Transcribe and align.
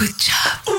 Good 0.00 0.14
job. 0.18 0.74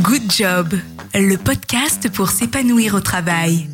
Good 0.00 0.30
job, 0.30 0.74
le 1.12 1.36
podcast 1.36 2.08
pour 2.08 2.28
s'épanouir 2.30 2.94
au 2.94 3.00
travail. 3.00 3.68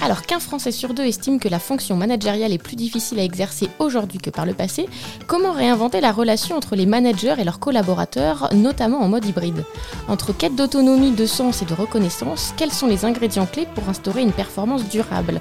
Alors 0.00 0.22
qu'un 0.22 0.38
Français 0.38 0.70
sur 0.70 0.94
deux 0.94 1.02
estime 1.02 1.40
que 1.40 1.48
la 1.48 1.58
fonction 1.58 1.96
managériale 1.96 2.52
est 2.52 2.62
plus 2.62 2.76
difficile 2.76 3.18
à 3.18 3.24
exercer 3.24 3.68
aujourd'hui 3.80 4.18
que 4.18 4.30
par 4.30 4.46
le 4.46 4.54
passé, 4.54 4.88
comment 5.26 5.50
réinventer 5.50 6.00
la 6.00 6.12
relation 6.12 6.56
entre 6.56 6.76
les 6.76 6.86
managers 6.86 7.34
et 7.36 7.44
leurs 7.44 7.58
collaborateurs, 7.58 8.48
notamment 8.54 9.00
en 9.00 9.08
mode 9.08 9.24
hybride? 9.24 9.64
Entre 10.06 10.32
quête 10.32 10.54
d'autonomie, 10.54 11.10
de 11.10 11.26
sens 11.26 11.62
et 11.62 11.66
de 11.66 11.74
reconnaissance, 11.74 12.54
quels 12.56 12.70
sont 12.70 12.86
les 12.86 13.06
ingrédients 13.06 13.46
clés 13.46 13.66
pour 13.74 13.88
instaurer 13.88 14.22
une 14.22 14.30
performance 14.30 14.88
durable? 14.88 15.40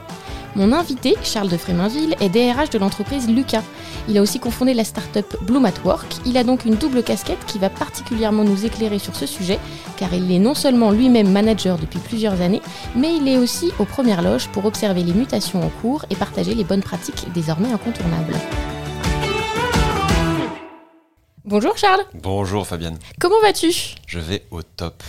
Mon 0.57 0.73
invité, 0.73 1.15
Charles 1.23 1.49
de 1.49 1.55
Fréminville, 1.55 2.15
est 2.19 2.29
DRH 2.29 2.71
de 2.71 2.79
l'entreprise 2.79 3.29
Lucas. 3.29 3.61
Il 4.09 4.17
a 4.17 4.21
aussi 4.21 4.39
confondé 4.39 4.73
la 4.73 4.83
start-up 4.83 5.37
Bloom 5.43 5.65
at 5.65 5.73
Work. 5.85 6.15
Il 6.25 6.35
a 6.35 6.43
donc 6.43 6.65
une 6.65 6.75
double 6.75 7.03
casquette 7.03 7.45
qui 7.45 7.59
va 7.59 7.69
particulièrement 7.69 8.43
nous 8.43 8.65
éclairer 8.65 8.97
sur 8.97 9.15
ce 9.15 9.27
sujet, 9.27 9.59
car 9.97 10.13
il 10.13 10.31
est 10.31 10.39
non 10.39 10.55
seulement 10.55 10.89
lui-même 10.89 11.31
manager 11.31 11.77
depuis 11.77 11.99
plusieurs 11.99 12.41
années, 12.41 12.61
mais 12.95 13.15
il 13.15 13.27
est 13.27 13.37
aussi 13.37 13.71
aux 13.77 13.85
premières 13.85 14.23
loges 14.23 14.47
pour 14.49 14.65
observer 14.65 15.03
les 15.03 15.13
mutations 15.13 15.63
en 15.63 15.69
cours 15.69 16.05
et 16.09 16.15
partager 16.15 16.55
les 16.55 16.63
bonnes 16.63 16.83
pratiques 16.83 17.31
désormais 17.35 17.71
incontournables. 17.71 18.33
Bonjour 21.45 21.77
Charles. 21.77 22.03
Bonjour 22.15 22.65
Fabienne. 22.65 22.97
Comment 23.19 23.39
vas-tu? 23.41 23.71
Je 24.07 24.19
vais 24.19 24.43
au 24.49 24.63
top. 24.63 25.03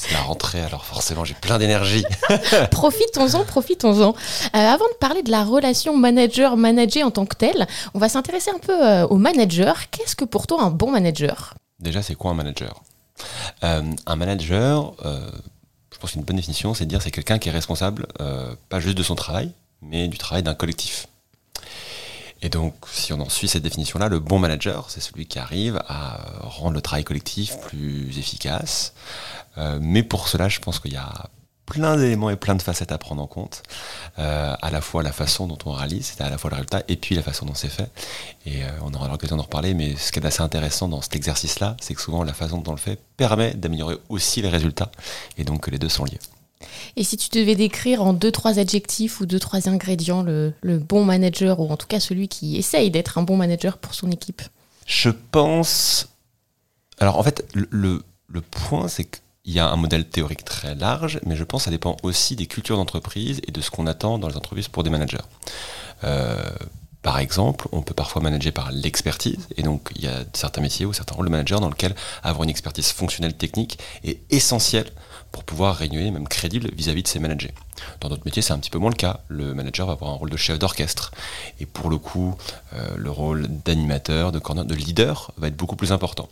C'est 0.00 0.12
la 0.12 0.20
rentrée, 0.20 0.60
alors 0.62 0.84
forcément 0.84 1.24
j'ai 1.24 1.34
plein 1.34 1.58
d'énergie. 1.58 2.04
profitons-en, 2.70 3.44
profitons-en. 3.44 4.10
Euh, 4.10 4.12
avant 4.52 4.84
de 4.86 4.96
parler 5.00 5.24
de 5.24 5.30
la 5.32 5.42
relation 5.42 5.96
manager-manager 5.96 7.04
en 7.08 7.10
tant 7.10 7.26
que 7.26 7.34
telle, 7.34 7.66
on 7.94 7.98
va 7.98 8.08
s'intéresser 8.08 8.52
un 8.52 8.60
peu 8.60 8.86
euh, 8.86 9.06
au 9.08 9.16
manager. 9.16 9.90
Qu'est-ce 9.90 10.14
que 10.14 10.24
pour 10.24 10.46
toi 10.46 10.62
un 10.62 10.70
bon 10.70 10.92
manager? 10.92 11.54
Déjà, 11.80 12.00
c'est 12.00 12.14
quoi 12.14 12.30
un 12.30 12.34
manager? 12.34 12.80
Euh, 13.64 13.82
Un 14.06 14.16
manager, 14.16 14.94
je 15.04 15.98
pense 15.98 16.12
qu'une 16.12 16.22
bonne 16.22 16.36
définition, 16.36 16.74
c'est 16.74 16.84
de 16.84 16.90
dire 16.90 17.02
c'est 17.02 17.10
quelqu'un 17.10 17.40
qui 17.40 17.48
est 17.48 17.52
responsable, 17.52 18.06
pas 18.68 18.78
juste 18.78 18.96
de 18.96 19.02
son 19.02 19.16
travail, 19.16 19.50
mais 19.82 20.06
du 20.06 20.16
travail 20.16 20.44
d'un 20.44 20.54
collectif. 20.54 21.08
Et 22.40 22.48
donc, 22.50 22.74
si 22.92 23.12
on 23.12 23.20
en 23.20 23.28
suit 23.28 23.48
cette 23.48 23.64
définition-là, 23.64 24.08
le 24.08 24.20
bon 24.20 24.38
manager, 24.38 24.90
c'est 24.90 25.00
celui 25.00 25.26
qui 25.26 25.40
arrive 25.40 25.82
à 25.88 26.20
rendre 26.42 26.74
le 26.74 26.80
travail 26.80 27.02
collectif 27.02 27.58
plus 27.58 28.16
efficace. 28.16 28.92
Euh, 29.58 29.78
mais 29.80 30.02
pour 30.02 30.28
cela, 30.28 30.48
je 30.48 30.60
pense 30.60 30.78
qu'il 30.78 30.92
y 30.92 30.96
a 30.96 31.30
plein 31.68 31.96
d'éléments 31.96 32.30
et 32.30 32.36
plein 32.36 32.54
de 32.54 32.62
facettes 32.62 32.92
à 32.92 32.98
prendre 32.98 33.22
en 33.22 33.26
compte. 33.26 33.62
Euh, 34.18 34.54
à 34.60 34.70
la 34.70 34.80
fois 34.80 35.02
la 35.02 35.12
façon 35.12 35.46
dont 35.46 35.58
on 35.66 35.72
réalise, 35.72 36.14
c'est 36.16 36.22
à 36.22 36.30
la 36.30 36.38
fois 36.38 36.50
le 36.50 36.56
résultat, 36.56 36.82
et 36.88 36.96
puis 36.96 37.14
la 37.14 37.22
façon 37.22 37.44
dont 37.44 37.54
c'est 37.54 37.68
fait. 37.68 37.90
Et 38.46 38.64
euh, 38.64 38.68
on 38.82 38.92
aura 38.94 39.08
l'occasion 39.08 39.36
d'en 39.36 39.42
reparler, 39.42 39.74
mais 39.74 39.94
ce 39.96 40.10
qui 40.10 40.18
est 40.18 40.26
assez 40.26 40.42
intéressant 40.42 40.88
dans 40.88 41.02
cet 41.02 41.14
exercice-là, 41.14 41.76
c'est 41.80 41.94
que 41.94 42.00
souvent 42.00 42.22
la 42.22 42.32
façon 42.32 42.58
dont 42.58 42.72
on 42.72 42.74
le 42.74 42.80
fait 42.80 42.98
permet 43.16 43.52
d'améliorer 43.52 43.96
aussi 44.08 44.40
les 44.40 44.48
résultats, 44.48 44.90
et 45.36 45.44
donc 45.44 45.62
que 45.62 45.70
les 45.70 45.78
deux 45.78 45.90
sont 45.90 46.04
liés. 46.04 46.18
Et 46.96 47.04
si 47.04 47.16
tu 47.16 47.28
devais 47.38 47.54
décrire 47.54 48.02
en 48.02 48.12
deux, 48.12 48.32
trois 48.32 48.58
adjectifs 48.58 49.20
ou 49.20 49.26
deux, 49.26 49.38
trois 49.38 49.68
ingrédients 49.68 50.22
le, 50.22 50.54
bon 50.62 51.04
manager, 51.04 51.60
ou 51.60 51.70
en 51.70 51.76
tout 51.76 51.86
cas 51.86 52.00
celui 52.00 52.28
qui 52.28 52.56
essaye 52.56 52.90
d'être 52.90 53.18
un 53.18 53.22
bon 53.22 53.36
manager 53.36 53.78
pour 53.78 53.94
son 53.94 54.10
équipe? 54.10 54.42
Je 54.86 55.10
pense. 55.10 56.08
Alors 56.98 57.18
en 57.18 57.22
fait, 57.22 57.46
le, 57.54 58.02
le 58.26 58.40
point, 58.40 58.88
c'est 58.88 59.20
qu'il 59.48 59.56
y 59.56 59.60
a 59.60 59.70
un 59.70 59.76
modèle 59.76 60.04
théorique 60.04 60.44
très 60.44 60.74
large, 60.74 61.20
mais 61.24 61.34
je 61.34 61.42
pense 61.42 61.62
que 61.62 61.64
ça 61.64 61.70
dépend 61.70 61.96
aussi 62.02 62.36
des 62.36 62.46
cultures 62.46 62.76
d'entreprise 62.76 63.40
et 63.48 63.50
de 63.50 63.62
ce 63.62 63.70
qu'on 63.70 63.86
attend 63.86 64.18
dans 64.18 64.28
les 64.28 64.36
entreprises 64.36 64.68
pour 64.68 64.82
des 64.82 64.90
managers. 64.90 65.16
Euh, 66.04 66.36
par 67.00 67.18
exemple, 67.18 67.66
on 67.72 67.80
peut 67.80 67.94
parfois 67.94 68.20
manager 68.20 68.52
par 68.52 68.70
l'expertise, 68.72 69.48
et 69.56 69.62
donc 69.62 69.88
il 69.96 70.04
y 70.04 70.06
a 70.06 70.24
certains 70.34 70.60
métiers 70.60 70.84
ou 70.84 70.92
certains 70.92 71.14
rôles 71.14 71.24
de 71.24 71.30
manager 71.30 71.60
dans 71.60 71.70
lesquels 71.70 71.94
avoir 72.22 72.44
une 72.44 72.50
expertise 72.50 72.92
fonctionnelle 72.92 73.38
technique 73.38 73.78
est 74.04 74.20
essentielle 74.30 74.90
pour 75.32 75.44
pouvoir 75.44 75.76
régner, 75.76 76.10
même 76.10 76.28
crédible 76.28 76.70
vis-à-vis 76.74 77.02
de 77.02 77.08
ses 77.08 77.18
managers. 77.18 77.54
Dans 78.00 78.08
d'autres 78.08 78.24
métiers, 78.24 78.42
c'est 78.42 78.52
un 78.52 78.58
petit 78.58 78.70
peu 78.70 78.78
moins 78.78 78.90
le 78.90 78.96
cas. 78.96 79.20
Le 79.28 79.54
manager 79.54 79.86
va 79.86 79.92
avoir 79.92 80.10
un 80.10 80.14
rôle 80.14 80.30
de 80.30 80.36
chef 80.36 80.58
d'orchestre. 80.58 81.12
Et 81.60 81.66
pour 81.66 81.90
le 81.90 81.98
coup, 81.98 82.34
euh, 82.74 82.96
le 82.96 83.10
rôle 83.10 83.46
d'animateur, 83.64 84.32
de, 84.32 84.38
de 84.38 84.74
leader 84.74 85.32
va 85.36 85.48
être 85.48 85.56
beaucoup 85.56 85.76
plus 85.76 85.92
important. 85.92 86.28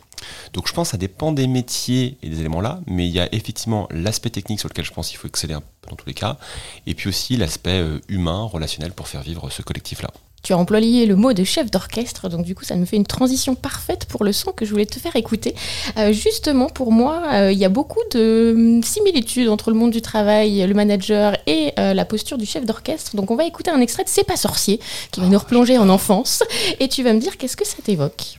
Donc 0.53 0.67
je 0.67 0.73
pense 0.73 0.87
que 0.87 0.91
ça 0.91 0.97
dépend 0.97 1.31
des 1.31 1.47
métiers 1.47 2.17
et 2.21 2.29
des 2.29 2.39
éléments-là, 2.39 2.81
mais 2.87 3.07
il 3.07 3.13
y 3.13 3.19
a 3.19 3.33
effectivement 3.33 3.87
l'aspect 3.91 4.29
technique 4.29 4.59
sur 4.59 4.69
lequel 4.69 4.85
je 4.85 4.91
pense 4.91 5.09
qu'il 5.09 5.17
faut 5.17 5.27
exceller 5.27 5.53
un 5.53 5.61
peu 5.61 5.89
dans 5.89 5.95
tous 5.95 6.07
les 6.07 6.13
cas, 6.13 6.37
et 6.85 6.95
puis 6.95 7.09
aussi 7.09 7.37
l'aspect 7.37 7.79
euh, 7.79 8.01
humain, 8.09 8.43
relationnel 8.43 8.91
pour 8.91 9.07
faire 9.07 9.21
vivre 9.21 9.49
ce 9.49 9.61
collectif-là. 9.61 10.09
Tu 10.43 10.53
as 10.53 10.57
employé 10.57 11.05
le 11.05 11.15
mot 11.15 11.33
de 11.33 11.43
chef 11.43 11.69
d'orchestre, 11.71 12.29
donc 12.29 12.45
du 12.45 12.55
coup 12.55 12.63
ça 12.63 12.75
me 12.75 12.85
fait 12.85 12.95
une 12.95 13.05
transition 13.05 13.55
parfaite 13.55 14.05
pour 14.05 14.23
le 14.23 14.31
son 14.31 14.51
que 14.51 14.65
je 14.65 14.71
voulais 14.71 14.85
te 14.85 14.99
faire 14.99 15.15
écouter. 15.15 15.55
Euh, 15.97 16.13
justement, 16.13 16.67
pour 16.67 16.91
moi, 16.91 17.23
euh, 17.33 17.51
il 17.51 17.57
y 17.57 17.65
a 17.65 17.69
beaucoup 17.69 17.99
de 18.11 18.53
hum, 18.55 18.83
similitudes 18.83 19.49
entre 19.49 19.71
le 19.71 19.77
monde 19.77 19.91
du 19.91 20.01
travail, 20.01 20.65
le 20.65 20.73
manager 20.73 21.35
et 21.47 21.73
euh, 21.79 21.93
la 21.93 22.05
posture 22.05 22.37
du 22.37 22.45
chef 22.45 22.65
d'orchestre. 22.65 23.15
Donc 23.15 23.31
on 23.31 23.35
va 23.35 23.45
écouter 23.45 23.71
un 23.71 23.81
extrait 23.81 24.03
de 24.03 24.09
C'est 24.09 24.23
pas 24.23 24.37
sorcier, 24.37 24.79
qui 25.11 25.19
va 25.19 25.27
nous 25.27 25.39
replonger 25.39 25.77
en 25.77 25.89
enfance, 25.89 26.43
et 26.79 26.87
tu 26.87 27.03
vas 27.03 27.13
me 27.13 27.19
dire 27.19 27.37
qu'est-ce 27.37 27.57
que 27.57 27.67
ça 27.67 27.77
t'évoque? 27.83 28.37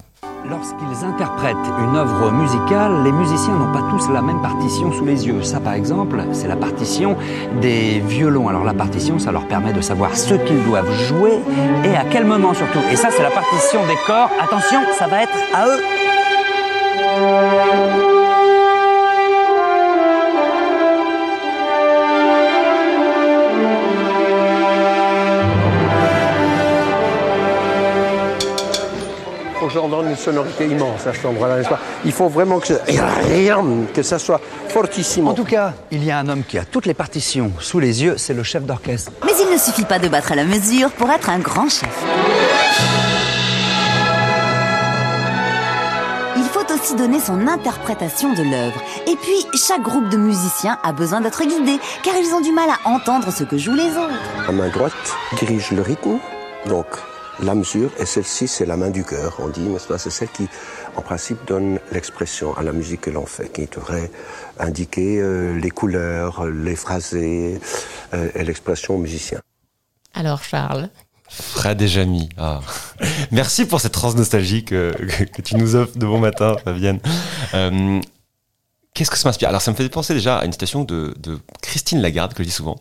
Lorsqu'ils 0.48 1.04
interprètent 1.04 1.56
une 1.78 1.96
œuvre 1.96 2.30
musicale, 2.30 3.02
les 3.04 3.12
musiciens 3.12 3.54
n'ont 3.54 3.72
pas 3.72 3.82
tous 3.90 4.08
la 4.10 4.22
même 4.22 4.40
partition 4.40 4.90
sous 4.92 5.04
les 5.04 5.26
yeux. 5.26 5.42
Ça, 5.42 5.60
par 5.60 5.74
exemple, 5.74 6.22
c'est 6.32 6.48
la 6.48 6.56
partition 6.56 7.16
des 7.60 8.00
violons. 8.00 8.48
Alors 8.48 8.64
la 8.64 8.72
partition, 8.72 9.18
ça 9.18 9.30
leur 9.30 9.46
permet 9.46 9.72
de 9.72 9.80
savoir 9.80 10.16
ce 10.16 10.34
qu'ils 10.34 10.64
doivent 10.64 10.92
jouer 11.06 11.38
et 11.84 11.94
à 11.94 12.04
quel 12.10 12.24
moment 12.24 12.54
surtout. 12.54 12.80
Et 12.90 12.96
ça, 12.96 13.08
c'est 13.10 13.22
la 13.22 13.30
partition 13.30 13.80
des 13.86 13.96
corps. 14.06 14.30
Attention, 14.42 14.80
ça 14.98 15.06
va 15.06 15.22
être 15.22 15.38
à 15.54 15.66
eux. 15.66 16.07
Sonorité 30.28 30.66
immense 30.66 31.06
à 31.06 31.14
cet 31.14 31.24
endroit-là, 31.24 31.56
n'est-ce 31.56 31.70
pas? 31.70 31.80
Il 32.04 32.12
faut 32.12 32.28
vraiment 32.28 32.60
que, 32.60 32.74
que 33.94 34.02
ça 34.02 34.18
soit 34.18 34.40
fortissimo. 34.68 35.30
En 35.30 35.34
tout 35.34 35.44
cas, 35.44 35.72
il 35.90 36.04
y 36.04 36.10
a 36.10 36.18
un 36.18 36.28
homme 36.28 36.42
qui 36.46 36.58
a 36.58 36.64
toutes 36.64 36.84
les 36.84 36.94
partitions 36.94 37.50
sous 37.60 37.80
les 37.80 38.02
yeux, 38.02 38.18
c'est 38.18 38.34
le 38.34 38.42
chef 38.42 38.64
d'orchestre. 38.64 39.10
Mais 39.24 39.32
il 39.40 39.50
ne 39.50 39.58
suffit 39.58 39.84
pas 39.84 39.98
de 39.98 40.08
battre 40.08 40.32
à 40.32 40.34
la 40.34 40.44
mesure 40.44 40.90
pour 40.90 41.10
être 41.10 41.30
un 41.30 41.38
grand 41.38 41.70
chef. 41.70 41.88
Il 46.36 46.44
faut 46.44 46.74
aussi 46.74 46.94
donner 46.94 47.20
son 47.20 47.46
interprétation 47.48 48.34
de 48.34 48.42
l'œuvre. 48.42 48.80
Et 49.06 49.16
puis, 49.22 49.58
chaque 49.58 49.82
groupe 49.82 50.10
de 50.10 50.18
musiciens 50.18 50.78
a 50.82 50.92
besoin 50.92 51.22
d'être 51.22 51.42
guidé, 51.42 51.78
car 52.02 52.14
ils 52.16 52.34
ont 52.34 52.42
du 52.42 52.52
mal 52.52 52.68
à 52.68 52.88
entendre 52.88 53.32
ce 53.32 53.44
que 53.44 53.56
jouent 53.56 53.74
les 53.74 53.92
autres. 53.96 54.20
La 54.46 54.52
main 54.52 54.68
droite 54.68 54.92
dirige 55.38 55.70
le 55.70 55.80
rythme, 55.80 56.18
donc 56.66 56.86
la 57.42 57.54
mesure, 57.54 57.90
et 57.98 58.06
celle-ci, 58.06 58.48
c'est 58.48 58.66
la 58.66 58.76
main 58.76 58.90
du 58.90 59.04
cœur, 59.04 59.36
on 59.38 59.48
dit, 59.48 59.68
mais 59.68 59.78
C'est 59.78 60.10
celle 60.10 60.28
qui, 60.28 60.48
en 60.96 61.02
principe, 61.02 61.38
donne 61.46 61.78
l'expression 61.92 62.56
à 62.56 62.62
la 62.62 62.72
musique 62.72 63.02
que 63.02 63.10
l'on 63.10 63.26
fait, 63.26 63.52
qui 63.52 63.66
devrait 63.66 64.10
indiquer 64.58 65.20
euh, 65.20 65.58
les 65.58 65.70
couleurs, 65.70 66.46
les 66.46 66.76
phrasés 66.76 67.60
euh, 68.14 68.28
et 68.34 68.44
l'expression 68.44 68.94
au 68.94 68.98
musicien. 68.98 69.40
Alors, 70.14 70.42
Charles 70.42 70.90
Fred 71.28 71.80
et 71.82 71.88
Jamie. 71.88 72.30
Ah. 72.38 72.60
Merci 73.30 73.66
pour 73.66 73.80
cette 73.80 73.92
trans 73.92 74.14
nostalgique 74.14 74.70
que, 74.70 74.94
tu 75.44 75.56
nous 75.56 75.76
offres 75.76 75.98
de 75.98 76.06
bon 76.06 76.18
matin, 76.18 76.56
Fabienne. 76.64 77.00
Euh, 77.54 78.00
Qu'est-ce 78.98 79.12
que 79.12 79.16
ça 79.16 79.28
m'inspire? 79.28 79.48
Alors 79.48 79.62
ça 79.62 79.70
me 79.70 79.76
fait 79.76 79.88
penser 79.88 80.12
déjà 80.12 80.38
à 80.38 80.44
une 80.44 80.50
citation 80.50 80.82
de, 80.82 81.14
Christine 81.62 82.02
Lagarde, 82.02 82.34
que 82.34 82.42
je 82.42 82.48
dis 82.48 82.52
souvent, 82.52 82.74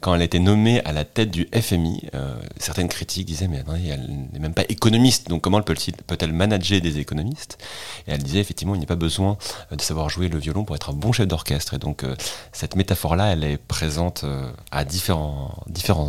quand 0.00 0.14
elle 0.14 0.20
a 0.20 0.24
été 0.24 0.38
nommée 0.38 0.80
à 0.84 0.92
la 0.92 1.04
tête 1.04 1.32
du 1.32 1.48
FMI. 1.52 2.10
Euh, 2.14 2.36
certaines 2.58 2.86
critiques 2.86 3.26
disaient, 3.26 3.48
mais 3.48 3.64
elle 3.90 4.28
n'est 4.32 4.38
même 4.38 4.54
pas 4.54 4.62
économiste, 4.68 5.28
donc 5.28 5.42
comment 5.42 5.60
peut-elle 5.62 6.32
manager 6.32 6.80
des 6.80 7.00
économistes? 7.00 7.58
Et 8.06 8.12
elle 8.12 8.22
disait, 8.22 8.38
effectivement, 8.38 8.76
il 8.76 8.78
n'y 8.78 8.84
a 8.84 8.86
pas 8.86 8.94
besoin 8.94 9.36
euh, 9.72 9.74
de 9.74 9.82
savoir 9.82 10.08
jouer 10.10 10.28
le 10.28 10.38
violon 10.38 10.64
pour 10.64 10.76
être 10.76 10.90
un 10.90 10.92
bon 10.92 11.10
chef 11.10 11.26
d'orchestre. 11.26 11.74
Et 11.74 11.78
donc 11.78 12.04
euh, 12.04 12.14
cette 12.52 12.76
métaphore-là, 12.76 13.32
elle 13.32 13.42
est 13.42 13.56
présente 13.56 14.24
à 14.70 14.84
différents, 14.84 15.56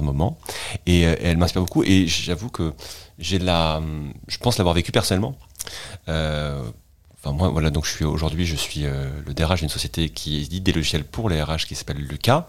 moments, 0.03 0.37
et, 0.85 1.01
elle 1.01 1.37
m'inspire 1.37 1.63
beaucoup, 1.63 1.81
et 1.81 2.05
j'avoue 2.05 2.49
que 2.49 2.75
j'ai 3.17 3.39
la... 3.39 3.81
Je 4.27 4.37
pense 4.37 4.59
l'avoir 4.59 4.75
vécu 4.75 4.91
personnellement 4.91 5.35
moi, 7.33 7.49
voilà, 7.49 7.69
donc 7.69 7.85
je 7.85 7.91
suis 7.91 8.05
aujourd'hui, 8.05 8.45
je 8.45 8.55
suis 8.55 8.85
euh, 8.85 9.09
le 9.25 9.33
DRH 9.33 9.59
d'une 9.59 9.69
société 9.69 10.09
qui 10.09 10.41
édite 10.41 10.63
des 10.63 10.71
logiciels 10.71 11.03
pour 11.03 11.29
les 11.29 11.41
RH 11.41 11.65
qui 11.67 11.75
s'appelle 11.75 11.97
Lucas, 11.97 12.47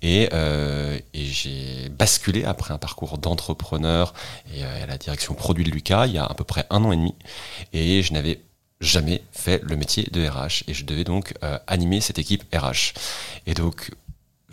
et, 0.00 0.28
euh, 0.32 0.98
et 1.14 1.24
j'ai 1.24 1.88
basculé 1.90 2.44
après 2.44 2.72
un 2.72 2.78
parcours 2.78 3.18
d'entrepreneur 3.18 4.14
et 4.54 4.64
euh, 4.64 4.84
à 4.84 4.86
la 4.86 4.98
direction 4.98 5.34
produit 5.34 5.64
de 5.64 5.70
Lucas 5.70 6.06
il 6.06 6.14
y 6.14 6.18
a 6.18 6.24
à 6.24 6.34
peu 6.34 6.44
près 6.44 6.66
un 6.70 6.84
an 6.84 6.92
et 6.92 6.96
demi, 6.96 7.14
et 7.72 8.02
je 8.02 8.12
n'avais 8.12 8.40
jamais 8.80 9.22
fait 9.32 9.60
le 9.62 9.76
métier 9.76 10.08
de 10.10 10.26
RH 10.26 10.64
et 10.66 10.74
je 10.74 10.84
devais 10.84 11.04
donc 11.04 11.34
animer 11.68 12.00
cette 12.00 12.18
équipe 12.18 12.42
RH. 12.52 12.94
Et 13.46 13.54
donc 13.54 13.92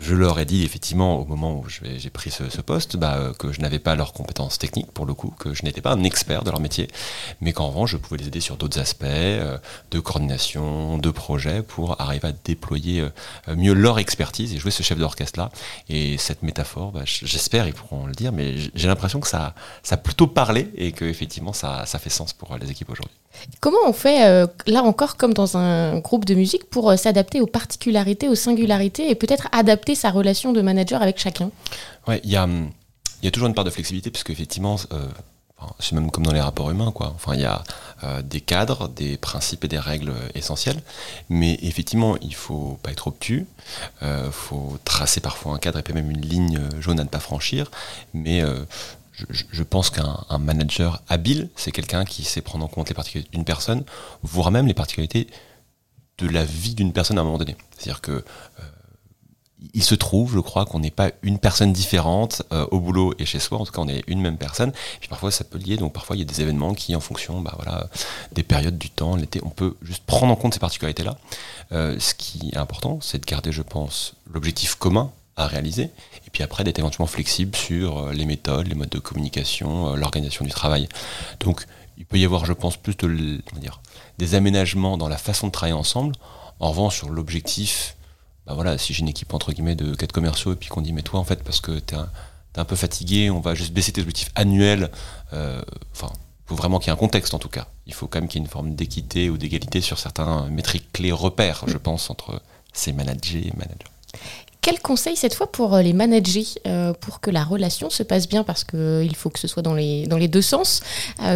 je 0.00 0.14
leur 0.14 0.38
ai 0.38 0.46
dit 0.46 0.64
effectivement 0.64 1.20
au 1.20 1.26
moment 1.26 1.58
où 1.58 1.66
j'ai 1.68 2.10
pris 2.10 2.30
ce, 2.30 2.60
poste 2.62 2.96
bah, 2.96 3.16
euh, 3.18 3.32
que 3.34 3.52
je 3.52 3.60
n'avais 3.60 3.78
pas 3.78 3.94
leurs 3.94 4.14
compétences 4.14 4.58
techniques 4.58 4.90
pour 4.90 5.04
le 5.04 5.12
coup, 5.12 5.32
que 5.38 5.52
je 5.52 5.62
n'étais 5.62 5.82
pas 5.82 5.92
un 5.92 6.02
expert 6.04 6.42
de 6.42 6.50
leur 6.50 6.60
métier, 6.60 6.88
mais 7.40 7.52
qu'en 7.52 7.68
revanche 7.68 7.90
je 7.90 7.96
pouvais 7.98 8.18
les 8.18 8.28
aider 8.28 8.40
sur 8.40 8.56
d'autres 8.56 8.80
aspects 8.80 9.04
euh, 9.04 9.58
de 9.90 10.00
coordination, 10.00 10.96
de 10.96 11.10
projet 11.10 11.62
pour 11.62 12.00
arriver 12.00 12.28
à 12.28 12.32
déployer 12.32 13.02
euh, 13.02 13.56
mieux 13.56 13.74
leur 13.74 13.98
expertise 13.98 14.54
et 14.54 14.58
jouer 14.58 14.70
ce 14.70 14.82
chef 14.82 14.98
d'orchestre 14.98 15.38
là. 15.38 15.50
Et 15.90 16.16
cette 16.16 16.42
métaphore, 16.42 16.92
bah, 16.92 17.02
j'espère 17.04 17.66
ils 17.66 17.74
pourront 17.74 18.06
le 18.06 18.14
dire, 18.14 18.32
mais 18.32 18.54
j'ai 18.74 18.88
l'impression 18.88 19.20
que 19.20 19.28
ça, 19.28 19.54
ça 19.82 19.96
a 19.96 19.98
plutôt 19.98 20.26
parlé 20.26 20.70
et 20.76 20.92
que 20.92 21.04
effectivement 21.04 21.52
ça, 21.52 21.84
ça 21.84 21.98
fait 21.98 22.10
sens 22.10 22.32
pour 22.32 22.56
les 22.56 22.70
équipes 22.70 22.90
aujourd'hui. 22.90 23.16
Comment 23.60 23.78
on 23.86 23.92
fait, 23.92 24.44
là 24.66 24.82
encore, 24.82 25.16
comme 25.16 25.32
dans 25.32 25.56
un 25.56 25.98
groupe 26.00 26.24
de 26.24 26.34
musique, 26.34 26.68
pour 26.68 26.98
s'adapter 26.98 27.40
aux 27.40 27.46
particularités, 27.46 28.28
aux 28.28 28.34
singularités 28.34 29.08
et 29.08 29.14
peut-être 29.14 29.48
adapter 29.52 29.89
sa 29.94 30.10
relation 30.10 30.52
de 30.52 30.60
manager 30.60 31.02
avec 31.02 31.18
chacun 31.18 31.50
Ouais, 32.06 32.20
il 32.24 32.30
y 32.30 32.36
a, 32.36 32.48
toujours 33.30 33.48
une 33.48 33.54
part 33.54 33.64
de 33.64 33.70
flexibilité, 33.70 34.10
puisque 34.10 34.30
effectivement, 34.30 34.76
euh, 34.92 35.06
c'est 35.78 35.92
même 35.92 36.10
comme 36.10 36.24
dans 36.24 36.32
les 36.32 36.40
rapports 36.40 36.70
humains, 36.70 36.92
quoi. 36.92 37.12
Enfin, 37.14 37.34
il 37.34 37.42
y 37.42 37.44
a 37.44 37.62
euh, 38.04 38.22
des 38.22 38.40
cadres, 38.40 38.88
des 38.88 39.16
principes 39.16 39.64
et 39.64 39.68
des 39.68 39.78
règles 39.78 40.12
essentielles, 40.34 40.82
mais 41.28 41.58
effectivement, 41.62 42.16
il 42.22 42.34
faut 42.34 42.78
pas 42.82 42.90
être 42.90 43.08
obtus, 43.08 43.46
il 44.00 44.06
euh, 44.06 44.30
faut 44.30 44.78
tracer 44.84 45.20
parfois 45.20 45.54
un 45.54 45.58
cadre 45.58 45.78
et 45.78 45.82
puis 45.82 45.92
même 45.92 46.10
une 46.10 46.22
ligne 46.22 46.60
jaune 46.80 46.98
à 46.98 47.04
ne 47.04 47.08
pas 47.08 47.20
franchir, 47.20 47.70
mais 48.14 48.42
je, 49.28 49.62
pense 49.62 49.90
qu'un 49.90 50.38
manager 50.38 51.02
habile, 51.08 51.50
c'est 51.56 51.72
quelqu'un 51.72 52.04
qui 52.06 52.24
sait 52.24 52.40
prendre 52.40 52.64
en 52.64 52.68
compte 52.68 52.88
les 52.88 52.94
particularités 52.94 53.32
d'une 53.32 53.44
personne, 53.44 53.84
voire 54.22 54.50
même 54.50 54.66
les 54.66 54.74
particularités 54.74 55.26
de 56.18 56.28
la 56.28 56.44
vie 56.44 56.74
d'une 56.74 56.92
personne 56.92 57.18
à 57.18 57.20
un 57.20 57.24
moment 57.24 57.38
donné. 57.38 57.56
C'est-à-dire 57.76 58.00
que 58.00 58.24
il 59.74 59.82
se 59.82 59.94
trouve, 59.94 60.32
je 60.34 60.40
crois, 60.40 60.64
qu'on 60.64 60.80
n'est 60.80 60.90
pas 60.90 61.10
une 61.22 61.38
personne 61.38 61.72
différente 61.72 62.42
euh, 62.52 62.66
au 62.70 62.80
boulot 62.80 63.14
et 63.18 63.26
chez 63.26 63.38
soi. 63.38 63.58
En 63.58 63.64
tout 63.64 63.72
cas, 63.72 63.80
on 63.82 63.88
est 63.88 64.02
une 64.06 64.20
même 64.20 64.38
personne. 64.38 64.72
Puis 65.00 65.08
parfois, 65.08 65.30
ça 65.30 65.44
peut 65.44 65.58
lier. 65.58 65.76
Donc 65.76 65.92
parfois, 65.92 66.16
il 66.16 66.20
y 66.20 66.22
a 66.22 66.24
des 66.24 66.40
événements 66.40 66.74
qui, 66.74 66.94
en 66.96 67.00
fonction, 67.00 67.40
bah, 67.40 67.52
voilà, 67.56 67.88
des 68.32 68.42
périodes 68.42 68.78
du 68.78 68.90
temps, 68.90 69.16
l'été, 69.16 69.40
on 69.44 69.50
peut 69.50 69.76
juste 69.82 70.04
prendre 70.04 70.32
en 70.32 70.36
compte 70.36 70.54
ces 70.54 70.60
particularités-là. 70.60 71.16
Euh, 71.72 71.96
ce 71.98 72.14
qui 72.14 72.50
est 72.52 72.56
important, 72.56 72.98
c'est 73.02 73.18
de 73.18 73.26
garder, 73.26 73.52
je 73.52 73.62
pense, 73.62 74.14
l'objectif 74.32 74.74
commun 74.74 75.10
à 75.36 75.46
réaliser. 75.46 75.84
Et 75.84 76.30
puis 76.32 76.42
après, 76.42 76.64
d'être 76.64 76.78
éventuellement 76.78 77.06
flexible 77.06 77.54
sur 77.54 77.98
euh, 77.98 78.12
les 78.12 78.26
méthodes, 78.26 78.66
les 78.66 78.74
modes 78.74 78.88
de 78.88 78.98
communication, 78.98 79.94
l'organisation 79.94 80.44
du 80.44 80.50
travail. 80.50 80.88
Donc, 81.40 81.66
il 81.98 82.06
peut 82.06 82.18
y 82.18 82.24
avoir, 82.24 82.46
je 82.46 82.54
pense, 82.54 82.78
plus 82.78 82.96
de, 82.96 83.42
dire, 83.58 83.82
des 84.16 84.34
aménagements 84.34 84.96
dans 84.96 85.08
la 85.08 85.18
façon 85.18 85.48
de 85.48 85.52
travailler 85.52 85.74
ensemble. 85.78 86.14
En 86.58 86.70
revanche, 86.70 86.96
sur 86.96 87.10
l'objectif 87.10 87.94
bah 88.46 88.54
voilà, 88.54 88.78
si 88.78 88.94
j'ai 88.94 89.00
une 89.00 89.08
équipe 89.08 89.32
entre 89.34 89.52
guillemets 89.52 89.76
de 89.76 89.94
quatre 89.94 90.12
commerciaux 90.12 90.52
et 90.52 90.56
puis 90.56 90.68
qu'on 90.68 90.80
dit 90.80 90.92
mais 90.92 91.02
toi 91.02 91.20
en 91.20 91.24
fait 91.24 91.42
parce 91.44 91.60
que 91.60 91.78
t'es 91.78 91.96
un, 91.96 92.10
un 92.56 92.64
peu 92.64 92.76
fatigué, 92.76 93.30
on 93.30 93.40
va 93.40 93.54
juste 93.54 93.72
baisser 93.72 93.92
tes 93.92 94.00
objectifs 94.00 94.30
annuels. 94.34 94.90
Euh, 95.32 95.62
enfin, 95.92 96.12
il 96.12 96.48
faut 96.48 96.56
vraiment 96.56 96.78
qu'il 96.78 96.88
y 96.88 96.90
ait 96.90 96.94
un 96.94 96.96
contexte 96.96 97.34
en 97.34 97.38
tout 97.38 97.48
cas. 97.48 97.68
Il 97.86 97.94
faut 97.94 98.06
quand 98.08 98.20
même 98.20 98.28
qu'il 98.28 98.40
y 98.40 98.42
ait 98.42 98.46
une 98.46 98.50
forme 98.50 98.74
d'équité 98.74 99.30
ou 99.30 99.38
d'égalité 99.38 99.80
sur 99.80 99.98
certains 99.98 100.48
métriques 100.48 100.92
clés 100.92 101.12
repères, 101.12 101.64
je 101.66 101.76
pense, 101.76 102.10
entre 102.10 102.42
ces 102.72 102.92
managers 102.92 103.46
et 103.46 103.52
managers. 103.56 103.84
Quel 104.62 104.78
conseil 104.80 105.16
cette 105.16 105.34
fois 105.34 105.50
pour 105.50 105.74
euh, 105.74 105.82
les 105.82 105.94
manager 105.94 106.44
euh, 106.66 106.92
pour 106.92 107.20
que 107.20 107.30
la 107.30 107.44
relation 107.44 107.88
se 107.88 108.02
passe 108.02 108.28
bien? 108.28 108.44
Parce 108.44 108.64
qu'il 108.64 108.78
euh, 108.78 109.08
faut 109.14 109.30
que 109.30 109.38
ce 109.38 109.48
soit 109.48 109.62
dans 109.62 109.74
les, 109.74 110.06
dans 110.06 110.18
les 110.18 110.28
deux 110.28 110.42
sens 110.42 110.82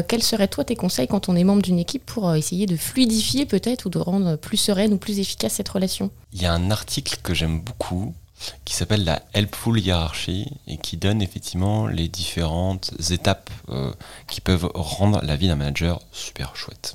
Quels 0.08 0.22
seraient 0.22 0.48
toi 0.48 0.64
tes 0.64 0.76
conseils 0.76 1.08
quand 1.08 1.28
on 1.28 1.36
est 1.36 1.44
membre 1.44 1.62
d'une 1.62 1.78
équipe 1.78 2.04
pour 2.04 2.34
essayer 2.34 2.66
de 2.66 2.76
fluidifier 2.76 3.46
peut-être 3.46 3.86
ou 3.86 3.88
de 3.88 3.98
rendre 3.98 4.36
plus 4.36 4.56
sereine 4.56 4.92
ou 4.92 4.98
plus 4.98 5.18
efficace 5.18 5.54
cette 5.54 5.68
relation? 5.68 6.10
Il 6.32 6.42
y 6.42 6.46
a 6.46 6.52
un 6.52 6.70
article 6.70 7.18
que 7.22 7.34
j'aime 7.34 7.60
beaucoup 7.60 8.14
qui 8.64 8.74
s'appelle 8.74 9.04
la 9.04 9.22
Helpful 9.32 9.80
Hierarchy 9.80 10.50
et 10.66 10.76
qui 10.76 10.96
donne 10.96 11.22
effectivement 11.22 11.86
les 11.86 12.08
différentes 12.08 12.92
étapes 13.10 13.48
qui 14.28 14.40
peuvent 14.40 14.68
rendre 14.74 15.20
la 15.22 15.36
vie 15.36 15.48
d'un 15.48 15.56
manager 15.56 16.00
super 16.12 16.54
chouette. 16.56 16.94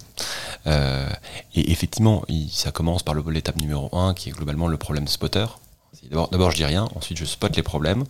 et 0.68 1.72
effectivement, 1.72 2.24
ça 2.52 2.72
commence 2.72 3.02
par 3.02 3.16
l'étape 3.16 3.56
numéro 3.56 3.90
1 3.98 4.14
qui 4.14 4.30
est 4.30 4.34
globalement 4.34 4.68
le 4.68 4.78
problème 4.78 5.08
spotter. 5.08 5.46
D'abord, 6.12 6.51
je 6.51 6.56
dis 6.56 6.65
rien, 6.65 6.88
ensuite 6.95 7.18
je 7.18 7.25
spot 7.25 7.56
les 7.56 7.63
problèmes, 7.63 8.03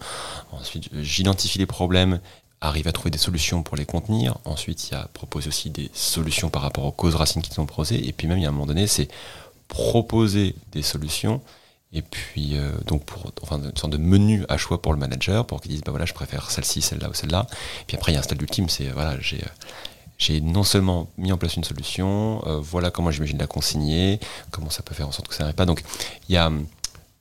ensuite 0.51 0.89
j'identifie 1.01 1.57
les 1.57 1.65
problèmes, 1.65 2.19
arrive 2.61 2.87
à 2.87 2.91
trouver 2.91 3.09
des 3.09 3.17
solutions 3.17 3.63
pour 3.63 3.77
les 3.77 3.85
contenir, 3.85 4.37
ensuite 4.45 4.89
il 4.89 4.93
y 4.93 4.95
a 4.95 5.07
proposer 5.13 5.47
aussi 5.47 5.69
des 5.69 5.89
solutions 5.93 6.49
par 6.49 6.61
rapport 6.61 6.85
aux 6.85 6.91
causes 6.91 7.15
racines 7.15 7.41
qui 7.41 7.51
sont 7.51 7.65
posées, 7.65 8.07
et 8.07 8.11
puis 8.11 8.27
même 8.27 8.37
il 8.37 8.43
y 8.43 8.45
a 8.45 8.49
un 8.49 8.51
moment 8.51 8.65
donné, 8.65 8.85
c'est 8.85 9.07
proposer 9.69 10.55
des 10.71 10.81
solutions, 10.81 11.41
et 11.93 12.01
puis 12.01 12.57
euh, 12.57 12.71
donc 12.85 13.05
pour 13.05 13.31
enfin 13.41 13.61
une 13.63 13.75
sorte 13.75 13.93
de 13.93 13.97
menu 13.97 14.45
à 14.49 14.57
choix 14.57 14.81
pour 14.81 14.93
le 14.93 14.99
manager, 14.99 15.47
pour 15.47 15.61
qu'il 15.61 15.71
dise 15.71 15.81
bah 15.81 15.91
voilà 15.91 16.05
je 16.05 16.13
préfère 16.13 16.51
celle-ci, 16.51 16.81
celle-là 16.81 17.09
ou 17.09 17.13
celle-là, 17.13 17.47
puis 17.87 17.95
après 17.95 18.11
il 18.11 18.15
y 18.15 18.17
a 18.17 18.19
un 18.19 18.23
stade 18.23 18.41
ultime, 18.41 18.67
c'est 18.69 18.89
voilà 18.89 19.19
j'ai 19.19 19.41
j'ai 20.17 20.41
non 20.41 20.63
seulement 20.63 21.07
mis 21.17 21.31
en 21.31 21.37
place 21.37 21.55
une 21.55 21.63
solution, 21.63 22.43
euh, 22.45 22.59
voilà 22.59 22.91
comment 22.91 23.09
j'imagine 23.09 23.37
la 23.37 23.47
consigner, 23.47 24.19
comment 24.51 24.69
ça 24.69 24.83
peut 24.83 24.93
faire 24.93 25.07
en 25.07 25.13
sorte 25.13 25.29
que 25.29 25.33
ça 25.33 25.43
n'arrive 25.43 25.55
pas. 25.55 25.65
Donc 25.65 25.81
il 26.27 26.33
y 26.33 26.37
a 26.37 26.51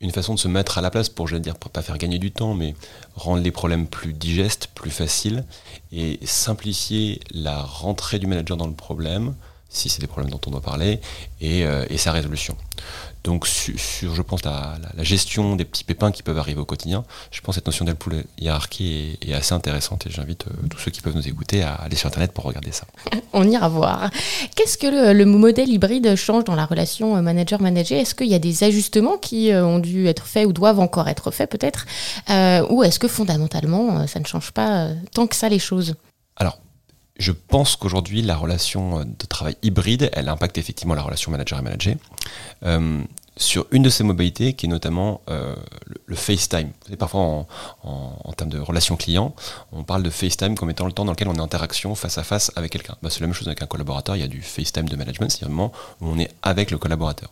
une 0.01 0.13
façon 0.13 0.35
de 0.35 0.39
se 0.39 0.49
mettre 0.49 0.79
à 0.79 0.81
la 0.81 0.91
place 0.91 1.09
pour, 1.09 1.27
je 1.27 1.37
dire, 1.37 1.57
pas 1.57 1.83
faire 1.83 1.99
gagner 1.99 2.19
du 2.19 2.31
temps, 2.31 2.55
mais 2.55 2.75
rendre 3.15 3.43
les 3.43 3.51
problèmes 3.51 3.87
plus 3.87 4.13
digestes, 4.13 4.69
plus 4.75 4.91
faciles, 4.91 5.45
et 5.93 6.19
simplifier 6.25 7.21
la 7.33 7.63
rentrée 7.63 8.19
du 8.19 8.27
manager 8.27 8.57
dans 8.57 8.69
le 8.69 8.75
problème, 8.75 9.35
si 9.69 9.89
c'est 9.89 10.01
des 10.01 10.07
problèmes 10.07 10.31
dont 10.31 10.41
on 10.47 10.51
doit 10.51 10.61
parler, 10.61 11.01
et, 11.41 11.65
euh, 11.65 11.85
et 11.91 11.99
sa 11.99 12.13
résolution. 12.13 12.57
Donc 13.25 13.47
sur, 13.47 14.15
je 14.15 14.23
pense, 14.23 14.45
la, 14.45 14.79
la, 14.97 15.05
gestion 15.05 15.57
des 15.57 15.65
petits 15.65 15.85
pépins 15.85 16.11
qui 16.13 16.23
peuvent 16.23 16.39
arriver 16.39 16.61
au 16.61 16.65
quotidien, 16.65 17.05
je 17.31 17.41
pense 17.41 17.55
que 17.55 17.61
cette 17.61 17.67
notion 17.67 17.85
d'Elpool 17.85 18.25
hiérarchie 18.39 19.19
est, 19.21 19.29
est, 19.29 19.35
assez 19.35 19.53
intéressante 19.53 20.07
et 20.07 20.11
j'invite 20.11 20.47
euh, 20.47 20.67
tous 20.71 20.79
ceux 20.79 20.91
qui 20.91 21.03
peuvent 21.03 21.17
nous 21.17 21.29
écouter 21.29 21.63
à 21.63 21.75
aller 21.75 21.97
sur 21.97 22.07
Internet 22.07 22.33
pour 22.33 22.45
regarder 22.45 22.73
ça. 22.73 22.87
On 23.35 23.47
ira 23.47 23.69
voir. 23.69 24.11
Qu'est-ce 24.55 24.79
que 24.79 25.13
le, 25.13 25.25
modèle 25.27 25.69
hybride 25.69 26.15
change 26.15 26.45
dans 26.45 26.55
la 26.55 26.65
relation 26.65 27.17
euh, 27.17 27.21
manager-manager? 27.21 27.99
Est-ce 27.99 28.15
qu'il 28.15 28.29
y 28.29 28.35
a 28.35 28.39
des 28.39 28.65
ajustements 28.65 29.19
qui 29.19 29.51
ont 29.53 29.81
dû 29.81 30.07
être 30.07 30.27
faits 30.27 30.47
ou 30.47 30.53
doivent 30.53 30.81
encore 30.81 31.09
être 31.09 31.31
faits 31.31 31.51
peut-être? 31.51 31.87
Ou 32.71 32.83
est-ce 32.83 32.99
que 32.99 33.09
fondamentalement, 33.09 34.07
ça 34.07 34.21
ne 34.21 34.25
change 34.25 34.53
pas 34.53 34.89
tant 35.13 35.27
que 35.27 35.37
ça 35.37 35.49
les 35.49 35.59
choses? 35.59 35.95
Alors, 36.37 36.59
je 37.19 37.33
pense 37.33 37.77
qu'aujourd'hui, 37.77 38.23
la 38.23 38.37
relation 38.37 39.05
de 39.05 39.27
travail 39.29 39.57
hybride, 39.63 40.11
elle 40.13 40.29
impacte 40.29 40.57
effectivement 40.59 40.95
la 40.95 41.03
relation 41.03 41.31
manager 41.31 41.59
et 41.59 41.63
manager. 41.63 41.95
Euh, 42.65 43.03
sur 43.39 43.67
une 43.71 43.83
de 43.83 43.91
ces 43.91 44.03
mobilités 44.05 44.53
qui 44.55 44.67
est 44.67 44.69
notamment 44.69 45.21
euh, 45.31 45.55
le, 46.07 46.17
FaceTime. 46.17 46.71
parfois 46.99 47.21
en, 47.21 47.47
en, 47.85 48.33
termes 48.33 48.51
de 48.51 48.59
relation 48.59 48.97
client, 48.97 49.35
on 49.73 49.85
parle 49.85 50.03
de 50.03 50.11
FaceTime 50.11 50.57
comme 50.57 50.71
étant 50.71 50.87
le 50.87 50.93
temps 50.93 51.05
dans 51.05 51.13
lequel 51.13 51.29
on 51.29 51.35
est 51.35 51.41
en 51.41 51.45
interaction 51.45 51.95
face 51.95 52.19
à 52.19 52.25
face 52.25 52.53
avec 52.57 52.73
quelqu'un. 52.73 52.97
Bah, 53.01 53.11
c'est 53.11 53.21
la 53.21 53.27
même 53.29 53.35
chose 53.35 53.47
avec 53.47 53.63
un 53.63 53.67
collaborateur, 53.67 54.17
il 54.17 54.21
y 54.21 54.25
a 54.25 54.29
du 54.29 54.43
FaceTime 54.43 54.89
de 54.89 54.97
management, 54.97 55.31
c'est 55.31 55.45
un 55.45 55.49
moment 55.49 55.73
où 56.01 56.09
on 56.09 56.19
est 56.19 56.31
avec 56.43 56.71
le 56.71 56.79
collaborateur. 56.79 57.31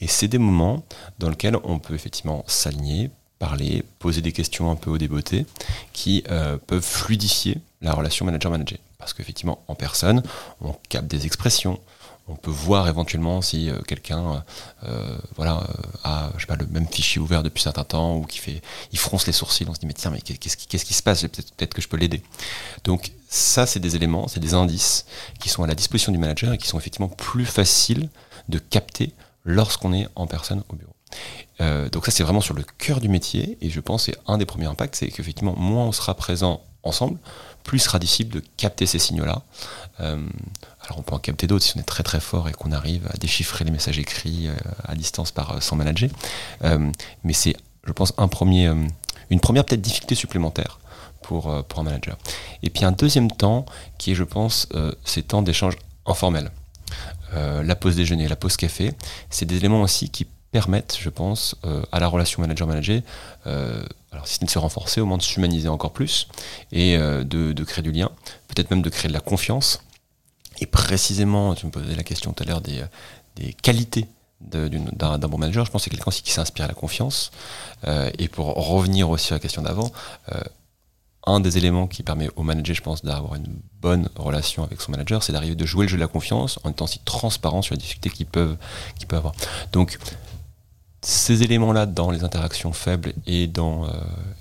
Et 0.00 0.06
c'est 0.06 0.28
des 0.28 0.38
moments 0.38 0.84
dans 1.18 1.28
lesquels 1.28 1.56
on 1.64 1.78
peut 1.78 1.94
effectivement 1.94 2.44
s'aligner, 2.46 3.10
parler, 3.42 3.82
poser 3.98 4.20
des 4.20 4.30
questions 4.30 4.70
un 4.70 4.76
peu 4.76 4.88
au 4.88 4.98
débeauté, 4.98 5.46
qui 5.92 6.22
euh, 6.30 6.58
peuvent 6.64 6.84
fluidifier 6.84 7.58
la 7.80 7.92
relation 7.92 8.24
manager-manager. 8.24 8.78
Parce 8.98 9.14
qu'effectivement, 9.14 9.64
en 9.66 9.74
personne, 9.74 10.22
on 10.60 10.72
capte 10.88 11.08
des 11.08 11.26
expressions, 11.26 11.80
on 12.28 12.36
peut 12.36 12.52
voir 12.52 12.86
éventuellement 12.86 13.42
si 13.42 13.68
euh, 13.68 13.80
quelqu'un 13.80 14.44
euh, 14.84 15.18
voilà, 15.34 15.66
a 16.04 16.30
je 16.36 16.42
sais 16.42 16.46
pas, 16.46 16.54
le 16.54 16.68
même 16.68 16.86
fichier 16.86 17.20
ouvert 17.20 17.42
depuis 17.42 17.62
un 17.62 17.64
certain 17.64 17.82
temps 17.82 18.16
ou 18.16 18.22
qui 18.26 18.38
fait 18.38 18.62
il 18.92 18.98
fronce 19.00 19.26
les 19.26 19.32
sourcils, 19.32 19.66
on 19.68 19.74
se 19.74 19.80
dit 19.80 19.86
mais 19.86 19.92
tiens 19.92 20.12
mais 20.12 20.20
qu'est-ce 20.20 20.56
qui, 20.84 20.94
se 20.94 21.02
passe? 21.02 21.22
Peut-être 21.22 21.74
que 21.74 21.82
je 21.82 21.88
peux 21.88 21.96
l'aider. 21.96 22.22
Donc 22.84 23.10
ça 23.28 23.66
c'est 23.66 23.80
des 23.80 23.96
éléments, 23.96 24.28
c'est 24.28 24.38
des 24.38 24.54
indices 24.54 25.04
qui 25.40 25.48
sont 25.48 25.64
à 25.64 25.66
la 25.66 25.74
disposition 25.74 26.12
du 26.12 26.18
manager 26.18 26.52
et 26.52 26.58
qui 26.58 26.68
sont 26.68 26.78
effectivement 26.78 27.08
plus 27.08 27.44
faciles 27.44 28.08
de 28.48 28.60
capter 28.60 29.12
lorsqu'on 29.44 29.92
est 29.92 30.06
en 30.14 30.28
personne 30.28 30.62
au 30.68 30.76
bureau. 30.76 30.91
Euh, 31.60 31.88
donc 31.88 32.06
ça 32.06 32.10
c'est 32.10 32.22
vraiment 32.22 32.40
sur 32.40 32.54
le 32.54 32.64
cœur 32.78 33.00
du 33.00 33.08
métier 33.08 33.58
et 33.60 33.70
je 33.70 33.80
pense 33.80 34.04
c'est 34.04 34.16
un 34.26 34.38
des 34.38 34.46
premiers 34.46 34.66
impacts, 34.66 34.96
c'est 34.96 35.08
qu'effectivement 35.08 35.54
moins 35.56 35.84
on 35.84 35.92
sera 35.92 36.14
présent 36.14 36.62
ensemble, 36.82 37.18
plus 37.62 37.78
sera 37.78 37.98
difficile 37.98 38.28
de 38.28 38.42
capter 38.56 38.86
ces 38.86 38.98
signaux-là. 38.98 39.42
Euh, 40.00 40.26
alors 40.84 40.98
on 40.98 41.02
peut 41.02 41.14
en 41.14 41.18
capter 41.18 41.46
d'autres 41.46 41.64
si 41.64 41.76
on 41.76 41.80
est 41.80 41.84
très 41.84 42.02
très 42.02 42.20
fort 42.20 42.48
et 42.48 42.52
qu'on 42.52 42.72
arrive 42.72 43.06
à 43.12 43.16
déchiffrer 43.16 43.64
les 43.64 43.70
messages 43.70 43.98
écrits 43.98 44.48
euh, 44.48 44.54
à 44.84 44.94
distance 44.94 45.30
par 45.30 45.62
son 45.62 45.76
manager. 45.76 46.10
mais 46.62 47.32
c'est, 47.32 47.54
je 47.86 47.92
pense, 47.92 48.12
un 48.16 48.28
premier, 48.28 48.72
une 49.30 49.40
première 49.40 49.64
peut-être 49.64 49.80
difficulté 49.80 50.14
supplémentaire 50.14 50.80
pour, 51.22 51.64
pour 51.66 51.78
un 51.78 51.82
manager. 51.84 52.16
Et 52.64 52.70
puis 52.70 52.84
un 52.84 52.92
deuxième 52.92 53.30
temps 53.30 53.64
qui 53.98 54.12
est, 54.12 54.14
je 54.14 54.24
pense, 54.24 54.68
ces 55.04 55.22
temps 55.22 55.42
d'échange 55.42 55.76
informels. 56.04 56.50
la 57.32 57.76
pause 57.76 57.94
déjeuner, 57.94 58.26
la 58.26 58.36
pause 58.36 58.56
café, 58.56 58.92
c'est 59.30 59.46
des 59.46 59.56
éléments 59.56 59.82
aussi 59.82 60.10
qui 60.10 60.26
permettent, 60.52 60.96
je 61.00 61.08
pense, 61.08 61.56
euh, 61.64 61.82
à 61.90 61.98
la 61.98 62.06
relation 62.06 62.42
manager-manager, 62.42 63.00
euh, 63.46 63.82
alors 64.12 64.28
si 64.28 64.34
ce 64.34 64.44
de 64.44 64.50
se 64.50 64.58
renforcer, 64.58 65.00
au 65.00 65.06
moins 65.06 65.16
de 65.16 65.22
s'humaniser 65.22 65.68
encore 65.68 65.92
plus 65.92 66.28
et 66.70 66.96
euh, 66.96 67.24
de, 67.24 67.64
créer 67.64 67.82
du 67.82 67.90
lien, 67.90 68.10
peut-être 68.48 68.70
même 68.70 68.82
de 68.82 68.90
créer 68.90 69.08
de 69.08 69.14
la 69.14 69.20
confiance. 69.20 69.82
Et 70.60 70.66
précisément, 70.66 71.54
tu 71.54 71.66
me 71.66 71.70
posais 71.70 71.96
la 71.96 72.04
question 72.04 72.32
tout 72.32 72.44
à 72.44 72.46
l'heure 72.46 72.60
des, 72.60 72.84
des 73.36 73.54
qualités 73.54 74.06
d'un 74.40 75.18
bon 75.18 75.38
manager, 75.38 75.64
je 75.64 75.70
pense 75.70 75.82
que 75.82 75.84
c'est 75.84 75.90
quelqu'un 75.90 76.08
aussi 76.08 76.22
qui 76.22 76.32
s'inspire 76.32 76.64
à 76.64 76.68
la 76.68 76.74
confiance. 76.74 77.30
et 77.86 78.26
pour 78.26 78.46
revenir 78.56 79.08
aussi 79.08 79.32
à 79.32 79.36
la 79.36 79.40
question 79.40 79.62
d'avant, 79.62 79.92
un 81.24 81.38
des 81.38 81.56
éléments 81.58 81.86
qui 81.86 82.02
permet 82.02 82.28
au 82.34 82.42
manager, 82.42 82.74
je 82.74 82.82
pense, 82.82 83.04
d'avoir 83.04 83.36
une 83.36 83.60
bonne 83.80 84.08
relation 84.16 84.64
avec 84.64 84.80
son 84.80 84.90
manager, 84.90 85.22
c'est 85.22 85.32
d'arriver 85.32 85.54
de 85.54 85.64
jouer 85.64 85.84
le 85.84 85.88
jeu 85.88 85.96
de 85.96 86.02
la 86.02 86.08
confiance 86.08 86.58
en 86.64 86.70
étant 86.70 86.86
aussi 86.86 86.98
transparent 86.98 87.62
sur 87.62 87.74
les 87.74 87.78
difficultés 87.78 88.10
qu'ils 88.10 88.26
peuvent, 88.26 88.56
qu'ils 88.98 89.06
peuvent 89.06 89.18
avoir. 89.18 89.34
Donc, 89.72 89.98
ces 91.02 91.42
éléments-là 91.42 91.86
dans 91.86 92.10
les 92.10 92.24
interactions 92.24 92.72
faibles 92.72 93.12
et 93.26 93.48
dans, 93.48 93.84
euh, 93.84 93.88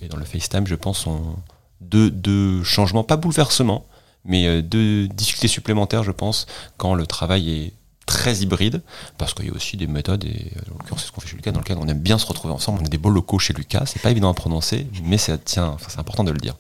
et 0.02 0.08
dans 0.08 0.18
le 0.18 0.26
FaceTime, 0.26 0.68
je 0.68 0.76
pense, 0.76 1.00
sont 1.00 1.36
deux, 1.82 2.12
deux 2.12 2.64
changements, 2.64 3.04
pas 3.04 3.18
bouleversements, 3.18 3.86
mais 4.26 4.46
euh, 4.46 4.62
deux 4.62 5.08
difficultés 5.08 5.48
supplémentaires, 5.48 6.04
je 6.04 6.12
pense, 6.12 6.46
quand 6.78 6.94
le 6.94 7.08
travail 7.08 7.52
est 7.52 7.74
très 8.06 8.38
hybride, 8.38 8.82
parce 9.18 9.34
qu'il 9.34 9.48
y 9.48 9.50
a 9.50 9.54
aussi 9.54 9.78
des 9.78 9.88
méthodes, 9.88 10.24
et 10.24 10.52
en 10.68 10.78
l'occurrence 10.78 11.02
c'est 11.02 11.08
ce 11.08 11.12
qu'on 11.12 11.22
fait 11.22 11.30
chez 11.30 11.36
Lucas, 11.36 11.52
dans 11.52 11.60
lequel 11.60 11.78
on 11.80 11.88
aime 11.88 12.00
bien 12.00 12.18
se 12.18 12.26
retrouver 12.26 12.54
ensemble, 12.54 12.80
on 12.82 12.86
a 12.86 12.90
des 12.90 12.98
beaux 12.98 13.10
locaux 13.10 13.40
chez 13.40 13.54
Lucas, 13.54 13.84
c'est 13.86 14.02
pas 14.02 14.12
évident 14.12 14.30
à 14.30 14.34
prononcer, 14.34 14.88
mais 15.04 15.18
c'est 15.18 15.58
important 15.98 16.24
de 16.24 16.32
le 16.32 16.40
dire. 16.40 16.56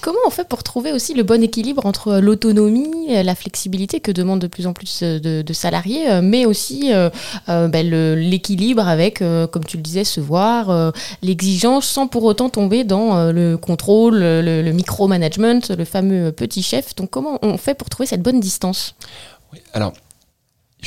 Comment 0.00 0.18
on 0.26 0.30
fait 0.30 0.46
pour 0.46 0.62
trouver 0.62 0.92
aussi 0.92 1.14
le 1.14 1.22
bon 1.22 1.42
équilibre 1.42 1.86
entre 1.86 2.18
l'autonomie, 2.18 3.08
la 3.08 3.34
flexibilité 3.34 4.00
que 4.00 4.10
demandent 4.10 4.40
de 4.40 4.46
plus 4.46 4.66
en 4.66 4.72
plus 4.72 5.02
de, 5.02 5.52
salariés, 5.52 6.10
euh, 6.10 6.20
mais 6.22 6.44
aussi 6.46 6.92
euh, 6.92 7.08
euh, 7.48 7.68
ben, 7.68 7.88
l'équilibre 7.88 8.86
avec, 8.86 9.18
comme 9.18 9.64
tu 9.64 9.76
le 9.76 9.82
disais, 9.82 10.04
se 10.04 10.20
voir, 10.20 10.92
l'exigence 11.22 11.86
sans 11.86 12.06
pour 12.06 12.24
autant 12.24 12.48
tomber 12.48 12.84
dans 12.84 13.30
le 13.32 13.56
contrôle, 13.56 14.18
le, 14.18 14.72
micromanagement, 14.72 15.60
le 15.76 15.84
fameux 15.84 16.32
petit 16.32 16.62
chef. 16.62 16.94
Donc 16.94 17.10
comment 17.10 17.38
on 17.42 17.56
fait 17.56 17.74
pour 17.74 17.88
trouver 17.88 18.06
cette 18.06 18.22
bonne 18.22 18.40
distance? 18.40 18.94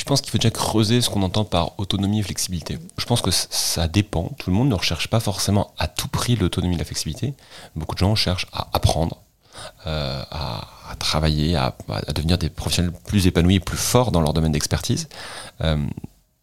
Je 0.00 0.04
pense 0.06 0.22
qu'il 0.22 0.30
faut 0.30 0.38
déjà 0.38 0.50
creuser 0.50 1.02
ce 1.02 1.10
qu'on 1.10 1.22
entend 1.22 1.44
par 1.44 1.78
autonomie 1.78 2.20
et 2.20 2.22
flexibilité. 2.22 2.78
Je 2.96 3.04
pense 3.04 3.20
que 3.20 3.30
ça 3.30 3.86
dépend. 3.86 4.30
Tout 4.38 4.48
le 4.48 4.56
monde 4.56 4.70
ne 4.70 4.74
recherche 4.74 5.08
pas 5.08 5.20
forcément 5.20 5.74
à 5.78 5.88
tout 5.88 6.08
prix 6.08 6.36
l'autonomie 6.36 6.76
et 6.76 6.78
la 6.78 6.86
flexibilité. 6.86 7.34
Beaucoup 7.76 7.94
de 7.94 7.98
gens 7.98 8.14
cherchent 8.14 8.46
à 8.50 8.68
apprendre, 8.72 9.18
euh, 9.86 10.22
à, 10.30 10.96
travailler, 10.98 11.54
à, 11.54 11.76
devenir 12.14 12.38
des 12.38 12.48
professionnels 12.48 12.94
plus 13.04 13.26
épanouis 13.26 13.56
et 13.56 13.60
plus 13.60 13.76
forts 13.76 14.10
dans 14.10 14.22
leur 14.22 14.32
domaine 14.32 14.52
d'expertise. 14.52 15.06
Euh, 15.60 15.76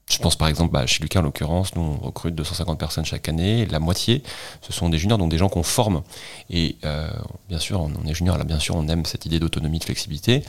je 0.09 0.19
pense 0.19 0.37
par 0.37 0.47
exemple, 0.47 0.71
bah, 0.71 0.85
chez 0.85 1.01
Lucas 1.01 1.19
en 1.19 1.23
l'occurrence, 1.23 1.75
nous 1.75 1.81
on 1.81 2.05
recrute 2.05 2.33
250 2.33 2.79
personnes 2.79 3.03
chaque 3.03 3.27
année, 3.27 3.65
la 3.65 3.79
moitié 3.79 4.23
ce 4.61 4.71
sont 4.71 4.89
des 4.89 4.97
juniors, 4.97 5.17
donc 5.17 5.29
des 5.29 5.37
gens 5.37 5.49
qu'on 5.49 5.63
forme. 5.63 6.01
Et 6.49 6.77
euh, 6.85 7.09
bien 7.49 7.59
sûr, 7.59 7.81
on, 7.81 8.07
est 8.07 8.13
junior, 8.13 8.37
là 8.37 8.45
bien 8.45 8.59
sûr 8.59 8.75
on 8.75 8.87
aime 8.87 9.05
cette 9.05 9.25
idée 9.25 9.39
d'autonomie, 9.39 9.79
de 9.79 9.83
flexibilité, 9.83 10.43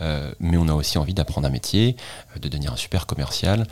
euh, 0.00 0.32
mais 0.40 0.56
on 0.56 0.66
a 0.68 0.72
aussi 0.74 0.96
envie 0.96 1.12
d'apprendre 1.14 1.46
un 1.46 1.50
métier, 1.50 1.96
euh, 2.34 2.38
de 2.38 2.48
devenir 2.48 2.72
un 2.72 2.76
super 2.76 3.06
commercial. 3.06 3.66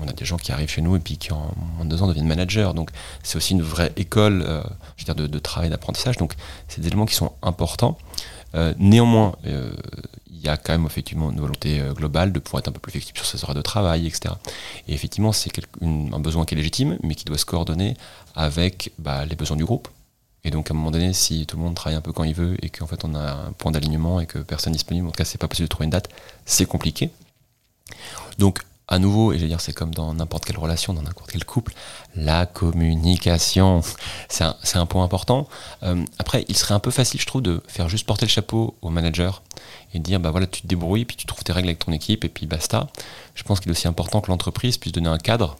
on 0.00 0.08
a 0.08 0.12
des 0.12 0.24
gens 0.24 0.38
qui 0.38 0.52
arrivent 0.52 0.70
chez 0.70 0.80
nous 0.80 0.96
et 0.96 1.00
puis 1.00 1.18
qui 1.18 1.32
en 1.32 1.52
moins 1.76 1.84
de 1.84 1.90
deux 1.90 2.02
ans 2.02 2.06
deviennent 2.06 2.26
managers. 2.26 2.70
Donc 2.74 2.90
c'est 3.22 3.36
aussi 3.36 3.52
une 3.52 3.62
vraie 3.62 3.92
école 3.96 4.64
dire, 5.04 5.14
de 5.14 5.38
travail, 5.38 5.68
d'apprentissage. 5.68 6.16
Donc 6.16 6.34
c'est 6.68 6.80
des 6.80 6.86
éléments 6.86 7.06
qui 7.06 7.14
sont 7.14 7.32
importants. 7.42 7.98
Néanmoins, 8.78 9.36
il 10.38 10.44
y 10.44 10.48
a 10.48 10.56
quand 10.56 10.72
même 10.72 10.86
effectivement 10.86 11.30
une 11.30 11.40
volonté 11.40 11.80
euh, 11.80 11.92
globale 11.92 12.32
de 12.32 12.38
pouvoir 12.38 12.60
être 12.60 12.68
un 12.68 12.72
peu 12.72 12.78
plus 12.78 12.92
flexible 12.92 13.18
sur 13.18 13.26
ses 13.26 13.42
horaires 13.42 13.56
de 13.56 13.62
travail, 13.62 14.06
etc. 14.06 14.34
Et 14.86 14.94
effectivement, 14.94 15.32
c'est 15.32 15.50
un 15.82 16.20
besoin 16.20 16.44
qui 16.44 16.54
est 16.54 16.56
légitime, 16.56 16.98
mais 17.02 17.14
qui 17.14 17.24
doit 17.24 17.38
se 17.38 17.44
coordonner 17.44 17.96
avec 18.34 18.92
bah, 18.98 19.24
les 19.26 19.34
besoins 19.34 19.56
du 19.56 19.64
groupe. 19.64 19.88
Et 20.44 20.50
donc, 20.50 20.70
à 20.70 20.74
un 20.74 20.76
moment 20.76 20.92
donné, 20.92 21.12
si 21.12 21.44
tout 21.46 21.56
le 21.56 21.62
monde 21.62 21.74
travaille 21.74 21.96
un 21.96 22.00
peu 22.00 22.12
quand 22.12 22.22
il 22.22 22.34
veut 22.34 22.56
et 22.64 22.70
qu'en 22.70 22.86
fait 22.86 23.04
on 23.04 23.14
a 23.14 23.32
un 23.32 23.52
point 23.52 23.72
d'alignement 23.72 24.20
et 24.20 24.26
que 24.26 24.38
personne 24.38 24.72
n'est 24.72 24.76
disponible, 24.76 25.08
en 25.08 25.10
tout 25.10 25.16
cas, 25.18 25.24
c'est 25.24 25.38
pas 25.38 25.48
possible 25.48 25.66
de 25.66 25.70
trouver 25.70 25.86
une 25.86 25.90
date, 25.90 26.08
c'est 26.44 26.66
compliqué. 26.66 27.10
Donc, 28.38 28.60
à 28.88 28.98
nouveau, 28.98 29.32
et 29.32 29.36
je 29.36 29.42
veux 29.42 29.48
dire, 29.48 29.60
c'est 29.60 29.74
comme 29.74 29.94
dans 29.94 30.14
n'importe 30.14 30.46
quelle 30.46 30.58
relation, 30.58 30.94
dans 30.94 31.02
n'importe 31.02 31.30
quel 31.30 31.44
couple, 31.44 31.74
la 32.16 32.46
communication, 32.46 33.82
c'est 34.28 34.76
un, 34.76 34.86
point 34.86 35.04
important. 35.04 35.46
Euh, 35.82 36.02
après, 36.18 36.46
il 36.48 36.56
serait 36.56 36.74
un 36.74 36.80
peu 36.80 36.90
facile, 36.90 37.20
je 37.20 37.26
trouve, 37.26 37.42
de 37.42 37.62
faire 37.68 37.90
juste 37.90 38.06
porter 38.06 38.24
le 38.24 38.30
chapeau 38.30 38.74
au 38.80 38.88
manager 38.88 39.42
et 39.92 39.98
dire, 39.98 40.18
bah 40.20 40.30
voilà, 40.30 40.46
tu 40.46 40.62
te 40.62 40.66
débrouilles, 40.66 41.04
puis 41.04 41.16
tu 41.16 41.26
trouves 41.26 41.44
tes 41.44 41.52
règles 41.52 41.68
avec 41.68 41.80
ton 41.80 41.92
équipe, 41.92 42.24
et 42.24 42.30
puis 42.30 42.46
basta. 42.46 42.88
Je 43.34 43.42
pense 43.42 43.60
qu'il 43.60 43.68
est 43.68 43.72
aussi 43.72 43.88
important 43.88 44.22
que 44.22 44.30
l'entreprise 44.30 44.78
puisse 44.78 44.92
donner 44.92 45.08
un 45.08 45.18
cadre 45.18 45.58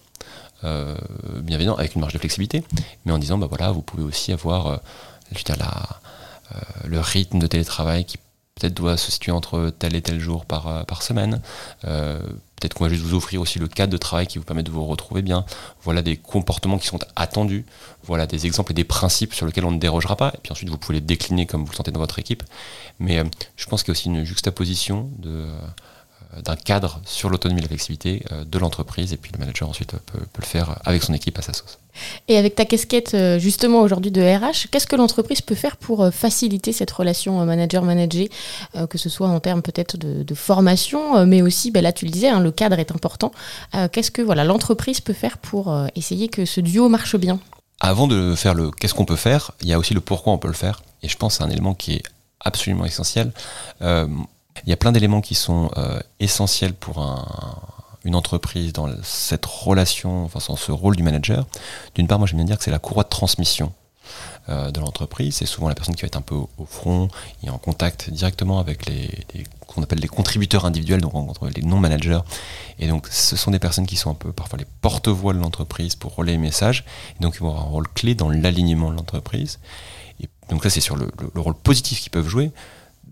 euh, 0.64 0.96
bienveillant, 1.42 1.74
avec 1.74 1.94
une 1.94 2.00
marge 2.00 2.14
de 2.14 2.18
flexibilité, 2.18 2.64
mais 3.04 3.12
en 3.12 3.18
disant, 3.18 3.36
bah 3.36 3.46
voilà, 3.46 3.72
vous 3.72 3.82
pouvez 3.82 4.04
aussi 4.04 4.32
avoir 4.32 4.66
euh, 4.68 4.76
je 5.32 5.44
dire, 5.44 5.56
la, 5.58 6.00
le 6.86 6.98
rythme 6.98 7.38
de 7.38 7.46
télétravail 7.46 8.06
qui 8.06 8.16
peut-être 8.54 8.74
doit 8.74 8.96
se 8.96 9.12
situer 9.12 9.32
entre 9.32 9.70
tel 9.78 9.94
et 9.94 10.00
tel 10.00 10.18
jour 10.18 10.46
par 10.46 11.02
semaine. 11.02 11.42
Peut-être 12.60 12.74
qu'on 12.74 12.84
va 12.84 12.90
juste 12.90 13.02
vous 13.02 13.14
offrir 13.14 13.40
aussi 13.40 13.58
le 13.58 13.68
cadre 13.68 13.92
de 13.92 13.98
travail 13.98 14.26
qui 14.26 14.38
vous 14.38 14.44
permet 14.44 14.62
de 14.62 14.70
vous 14.70 14.84
retrouver 14.84 15.22
bien. 15.22 15.44
Voilà 15.82 16.02
des 16.02 16.16
comportements 16.16 16.78
qui 16.78 16.86
sont 16.86 16.98
attendus. 17.16 17.64
Voilà 18.04 18.26
des 18.26 18.46
exemples 18.46 18.72
et 18.72 18.74
des 18.74 18.84
principes 18.84 19.34
sur 19.34 19.46
lesquels 19.46 19.64
on 19.64 19.70
ne 19.70 19.78
dérogera 19.78 20.16
pas. 20.16 20.32
Et 20.34 20.38
puis 20.42 20.52
ensuite, 20.52 20.68
vous 20.68 20.78
pouvez 20.78 20.98
les 20.98 21.04
décliner 21.04 21.46
comme 21.46 21.64
vous 21.64 21.70
le 21.70 21.76
sentez 21.76 21.90
dans 21.90 22.00
votre 22.00 22.18
équipe. 22.18 22.42
Mais 22.98 23.18
euh, 23.18 23.24
je 23.56 23.66
pense 23.66 23.82
qu'il 23.82 23.92
y 23.92 23.92
a 23.92 23.98
aussi 23.98 24.08
une 24.08 24.24
juxtaposition 24.24 25.10
de, 25.18 25.30
euh, 25.30 25.60
d'un 26.42 26.56
cadre 26.56 27.00
sur 27.04 27.30
l'autonomie 27.30 27.60
et 27.60 27.62
la 27.62 27.68
flexibilité 27.68 28.22
euh, 28.32 28.44
de 28.44 28.58
l'entreprise. 28.58 29.12
Et 29.12 29.16
puis 29.16 29.32
le 29.32 29.38
manager 29.38 29.68
ensuite 29.68 29.92
peut, 29.92 29.98
peut, 30.32 30.40
le 30.40 30.46
faire 30.46 30.78
avec 30.84 31.02
son 31.02 31.14
équipe 31.14 31.38
à 31.38 31.42
sa 31.42 31.52
sauce. 31.52 31.78
Et 32.28 32.36
avec 32.36 32.54
ta 32.54 32.64
casquette 32.64 33.16
justement 33.38 33.80
aujourd'hui 33.80 34.12
de 34.12 34.22
RH, 34.22 34.68
qu'est-ce 34.70 34.86
que 34.86 34.94
l'entreprise 34.94 35.40
peut 35.40 35.56
faire 35.56 35.76
pour 35.76 36.10
faciliter 36.12 36.72
cette 36.72 36.92
relation 36.92 37.44
manager-manager, 37.44 38.28
que 38.88 38.98
ce 38.98 39.08
soit 39.08 39.26
en 39.26 39.40
termes 39.40 39.62
peut-être 39.62 39.96
de, 39.96 40.34
formation, 40.34 41.26
mais 41.26 41.42
aussi, 41.42 41.72
ben 41.72 41.82
là 41.82 41.90
tu 41.90 42.04
le 42.04 42.12
disais, 42.12 42.28
hein, 42.28 42.38
le 42.38 42.52
cadre 42.52 42.78
est 42.78 42.92
important. 42.92 43.32
qu'est-ce 43.90 44.12
que 44.12 44.22
voilà 44.22 44.44
l'entreprise 44.44 45.00
peut 45.00 45.12
faire 45.12 45.38
pour 45.38 45.76
essayer 45.96 46.28
que 46.28 46.44
ce 46.44 46.60
duo 46.60 46.88
marche 46.88 47.16
bien? 47.16 47.40
Avant 47.80 48.06
de 48.06 48.36
faire 48.36 48.54
le 48.54 48.70
qu'est-ce 48.70 48.94
qu'on 48.94 49.04
peut 49.04 49.16
faire, 49.16 49.50
il 49.60 49.66
y 49.66 49.72
a 49.72 49.78
aussi 49.80 49.92
le 49.92 50.00
pourquoi 50.00 50.32
on 50.32 50.38
peut 50.38 50.46
le 50.46 50.54
faire. 50.54 50.82
Et 51.02 51.08
je 51.08 51.16
pense 51.16 51.32
que 51.32 51.38
c'est 51.38 51.50
un 51.50 51.50
élément 51.50 51.74
qui 51.74 51.94
est 51.94 52.02
absolument 52.38 52.84
essentiel. 52.84 53.32
Il 54.64 54.70
y 54.70 54.72
a 54.72 54.76
plein 54.76 54.92
d'éléments 54.92 55.20
qui 55.20 55.34
sont 55.34 55.70
euh, 55.76 56.00
essentiels 56.20 56.74
pour 56.74 56.98
une 58.04 58.14
entreprise 58.14 58.72
dans 58.72 58.88
cette 59.02 59.46
relation, 59.46 60.24
enfin 60.24 60.40
dans 60.48 60.56
ce 60.56 60.72
rôle 60.72 60.96
du 60.96 61.02
manager. 61.02 61.46
D'une 61.94 62.06
part, 62.06 62.18
moi 62.18 62.26
j'aime 62.26 62.38
bien 62.38 62.46
dire 62.46 62.58
que 62.58 62.64
c'est 62.64 62.70
la 62.70 62.78
courroie 62.78 63.04
de 63.04 63.08
transmission 63.08 63.72
euh, 64.48 64.70
de 64.70 64.80
l'entreprise. 64.80 65.36
C'est 65.36 65.46
souvent 65.46 65.68
la 65.68 65.74
personne 65.74 65.94
qui 65.94 66.02
va 66.02 66.06
être 66.06 66.16
un 66.16 66.22
peu 66.22 66.34
au, 66.34 66.48
front 66.64 67.08
et 67.42 67.50
en 67.50 67.58
contact 67.58 68.10
directement 68.10 68.58
avec 68.58 68.86
les, 68.86 69.10
qu'on 69.66 69.82
appelle 69.82 69.98
les 69.98 70.08
contributeurs 70.08 70.64
individuels, 70.64 71.00
donc 71.00 71.14
les 71.54 71.62
non-managers. 71.62 72.20
Et 72.78 72.88
donc 72.88 73.08
ce 73.08 73.36
sont 73.36 73.50
des 73.50 73.58
personnes 73.58 73.86
qui 73.86 73.96
sont 73.96 74.10
un 74.10 74.14
peu 74.14 74.32
parfois 74.32 74.58
les 74.58 74.66
porte-voix 74.80 75.34
de 75.34 75.38
l'entreprise 75.38 75.96
pour 75.96 76.14
relayer 76.14 76.36
les 76.36 76.42
messages. 76.42 76.84
Et 77.18 77.22
donc 77.22 77.34
ils 77.36 77.40
vont 77.40 77.50
avoir 77.50 77.66
un 77.66 77.68
rôle 77.68 77.88
clé 77.88 78.14
dans 78.14 78.30
l'alignement 78.30 78.90
de 78.90 78.96
l'entreprise. 78.96 79.58
Et 80.20 80.28
donc 80.48 80.62
ça 80.62 80.70
c'est 80.70 80.80
sur 80.80 80.96
le 80.96 81.10
rôle 81.36 81.54
positif 81.54 82.00
qu'ils 82.00 82.10
peuvent 82.10 82.28
jouer 82.28 82.50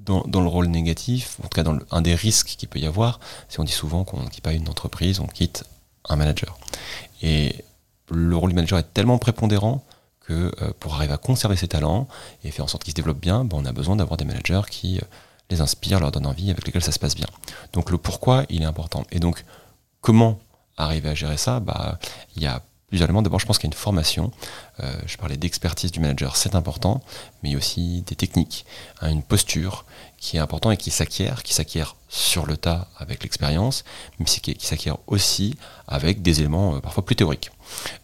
dans, 0.06 0.40
le 0.40 0.48
rôle 0.48 0.66
négatif, 0.66 1.36
en 1.40 1.48
tout 1.48 1.56
cas 1.56 1.62
dans 1.62 1.78
un 1.90 2.02
des 2.02 2.14
risques 2.14 2.54
qu'il 2.56 2.68
peut 2.68 2.78
y 2.78 2.86
avoir, 2.86 3.20
c'est 3.48 3.60
on 3.60 3.64
dit 3.64 3.72
souvent 3.72 4.04
qu'on 4.04 4.22
ne 4.22 4.28
quitte 4.28 4.44
pas 4.44 4.52
une 4.52 4.68
entreprise, 4.68 5.20
on 5.20 5.26
quitte 5.26 5.64
un 6.08 6.16
manager. 6.16 6.58
Et 7.22 7.64
le 8.10 8.36
rôle 8.36 8.50
du 8.50 8.54
manager 8.54 8.78
est 8.78 8.94
tellement 8.94 9.18
prépondérant 9.18 9.84
que 10.20 10.52
euh, 10.62 10.72
pour 10.80 10.94
arriver 10.94 11.12
à 11.12 11.18
conserver 11.18 11.56
ses 11.56 11.68
talents 11.68 12.08
et 12.44 12.50
faire 12.50 12.64
en 12.64 12.68
sorte 12.68 12.84
qu'ils 12.84 12.92
se 12.92 12.96
développent 12.96 13.20
bien, 13.20 13.44
ben, 13.44 13.58
on 13.58 13.64
a 13.64 13.72
besoin 13.72 13.96
d'avoir 13.96 14.16
des 14.16 14.24
managers 14.24 14.62
qui 14.70 14.98
euh, 14.98 15.02
les 15.50 15.60
inspirent, 15.60 16.00
leur 16.00 16.10
donnent 16.10 16.26
envie, 16.26 16.50
avec 16.50 16.66
lesquels 16.66 16.82
ça 16.82 16.92
se 16.92 16.98
passe 16.98 17.14
bien. 17.14 17.28
Donc 17.72 17.90
le 17.90 17.98
pourquoi, 17.98 18.44
il 18.48 18.62
est 18.62 18.66
important. 18.66 19.04
Et 19.12 19.20
donc, 19.20 19.44
comment 20.00 20.40
arriver 20.76 21.08
à 21.08 21.14
gérer 21.14 21.36
ça? 21.36 21.60
Bah, 21.60 21.98
Il 22.36 22.42
y 22.42 22.46
a 22.46 22.62
plusieurs 22.88 23.08
éléments. 23.08 23.22
D'abord, 23.22 23.40
je 23.40 23.46
pense 23.46 23.58
qu'il 23.58 23.68
y 23.68 23.72
a 23.72 23.74
une 23.74 23.78
formation. 23.78 24.30
Euh, 24.80 24.92
je 25.06 25.16
parlais 25.16 25.36
d'expertise 25.36 25.90
du 25.92 26.00
manager, 26.00 26.36
c'est 26.36 26.54
important, 26.54 27.02
mais 27.42 27.50
il 27.50 27.52
y 27.52 27.54
a 27.54 27.58
aussi 27.58 28.02
des 28.06 28.14
techniques, 28.14 28.64
hein, 29.00 29.10
une 29.10 29.22
posture 29.22 29.84
qui 30.18 30.36
est 30.36 30.40
important 30.40 30.70
et 30.70 30.76
qui 30.76 30.90
s'acquiert, 30.90 31.42
qui 31.42 31.54
s'acquiert 31.54 31.96
sur 32.08 32.46
le 32.46 32.56
tas 32.56 32.88
avec 32.98 33.22
l'expérience, 33.22 33.84
mais 34.18 34.26
qui, 34.26 34.56
s'acquiert 34.60 34.98
aussi 35.06 35.56
avec 35.88 36.22
des 36.22 36.40
éléments 36.40 36.76
euh, 36.76 36.80
parfois 36.80 37.04
plus 37.04 37.16
théoriques. 37.16 37.50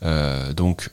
Euh, 0.03 0.53
donc, 0.53 0.91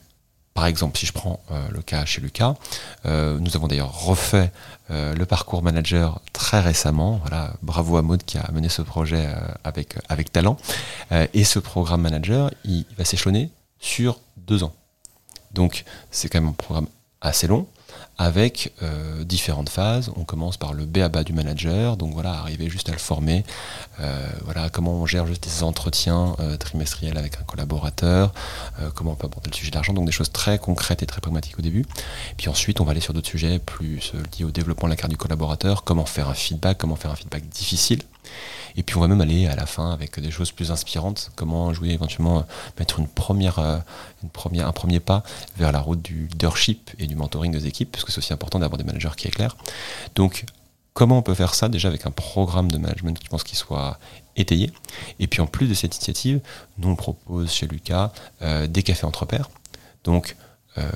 par 0.54 0.66
exemple, 0.66 0.98
si 0.98 1.06
je 1.06 1.12
prends 1.12 1.40
le 1.70 1.80
cas 1.80 2.04
chez 2.04 2.20
Lucas, 2.20 2.56
nous 3.04 3.56
avons 3.56 3.68
d'ailleurs 3.68 4.04
refait 4.04 4.50
le 4.90 5.24
parcours 5.24 5.62
manager 5.62 6.20
très 6.32 6.60
récemment. 6.60 7.18
Voilà, 7.22 7.54
bravo 7.62 7.96
à 7.96 8.02
Maud 8.02 8.24
qui 8.24 8.36
a 8.36 8.50
mené 8.52 8.68
ce 8.68 8.82
projet 8.82 9.28
avec, 9.62 9.94
avec 10.08 10.32
talent. 10.32 10.58
et 11.12 11.44
ce 11.44 11.60
programme 11.60 12.02
manager, 12.02 12.50
il 12.64 12.84
va 12.98 13.04
s'échelonner 13.04 13.50
sur 13.80 14.20
deux 14.36 14.62
ans. 14.62 14.72
Donc 15.52 15.84
c'est 16.10 16.28
quand 16.28 16.40
même 16.40 16.50
un 16.50 16.52
programme 16.52 16.86
assez 17.20 17.46
long 17.46 17.66
avec 18.18 18.72
euh, 18.82 19.24
différentes 19.24 19.70
phases. 19.70 20.12
On 20.14 20.24
commence 20.24 20.58
par 20.58 20.74
le 20.74 20.84
B 20.84 20.98
à 20.98 21.08
bas 21.08 21.24
du 21.24 21.32
manager, 21.32 21.96
donc 21.96 22.12
voilà, 22.12 22.32
arriver 22.32 22.68
juste 22.68 22.88
à 22.90 22.92
le 22.92 22.98
former. 22.98 23.44
Euh, 24.00 24.28
voilà, 24.44 24.68
comment 24.68 24.92
on 24.92 25.06
gère 25.06 25.26
juste 25.26 25.42
des 25.44 25.62
entretiens 25.62 26.36
euh, 26.38 26.58
trimestriels 26.58 27.16
avec 27.16 27.38
un 27.38 27.44
collaborateur, 27.44 28.32
comment 28.94 29.12
on 29.12 29.14
peut 29.14 29.26
aborder 29.26 29.50
le 29.50 29.56
sujet 29.56 29.70
de 29.70 29.74
l'argent, 29.74 29.94
donc 29.94 30.04
des 30.04 30.12
choses 30.12 30.30
très 30.30 30.58
concrètes 30.58 31.02
et 31.02 31.06
très 31.06 31.20
pragmatiques 31.20 31.58
au 31.58 31.62
début. 31.62 31.86
Puis 32.36 32.48
ensuite, 32.48 32.80
on 32.80 32.84
va 32.84 32.90
aller 32.90 33.00
sur 33.00 33.14
d'autres 33.14 33.28
sujets 33.28 33.58
plus 33.58 34.12
liés 34.38 34.44
au 34.44 34.50
développement 34.50 34.88
de 34.88 34.92
la 34.92 34.96
carte 34.96 35.10
du 35.10 35.16
collaborateur, 35.16 35.84
comment 35.84 36.04
faire 36.04 36.28
un 36.28 36.34
feedback, 36.34 36.78
comment 36.78 36.96
faire 36.96 37.10
un 37.10 37.16
feedback 37.16 37.48
difficile. 37.48 38.02
Et 38.76 38.82
puis 38.82 38.96
on 38.96 39.00
va 39.00 39.08
même 39.08 39.20
aller 39.20 39.46
à 39.46 39.56
la 39.56 39.66
fin 39.66 39.90
avec 39.90 40.20
des 40.20 40.30
choses 40.30 40.52
plus 40.52 40.70
inspirantes, 40.70 41.30
comment 41.36 41.72
jouer 41.74 41.90
éventuellement, 41.90 42.46
mettre 42.78 43.00
une 43.00 43.08
première, 43.08 43.58
un 43.58 44.72
premier 44.72 45.00
pas 45.00 45.22
vers 45.56 45.72
la 45.72 45.80
route 45.80 46.02
du 46.02 46.28
leadership 46.28 46.90
et 46.98 47.06
du 47.06 47.16
mentoring 47.16 47.52
des 47.52 47.66
équipes, 47.66 47.90
parce 47.90 48.04
que 48.04 48.12
c'est 48.12 48.18
aussi 48.18 48.32
important 48.32 48.58
d'avoir 48.58 48.78
des 48.78 48.84
managers 48.84 49.16
qui 49.16 49.28
éclairent. 49.28 49.56
Donc 50.14 50.44
comment 50.94 51.18
on 51.18 51.22
peut 51.22 51.34
faire 51.34 51.54
ça 51.54 51.68
déjà 51.68 51.88
avec 51.88 52.06
un 52.06 52.10
programme 52.10 52.70
de 52.70 52.78
management 52.78 53.18
je 53.22 53.28
pense 53.28 53.44
qu'il 53.44 53.58
soit 53.58 53.98
étayé? 54.36 54.72
Et 55.18 55.26
puis 55.26 55.40
en 55.40 55.46
plus 55.46 55.66
de 55.66 55.74
cette 55.74 55.96
initiative, 55.96 56.40
nous 56.78 56.88
on 56.88 56.96
propose 56.96 57.50
chez 57.50 57.66
Lucas 57.66 58.12
des 58.40 58.82
cafés 58.82 59.06
entre 59.06 59.26
pairs. 59.26 59.50
Euh, 60.78 60.90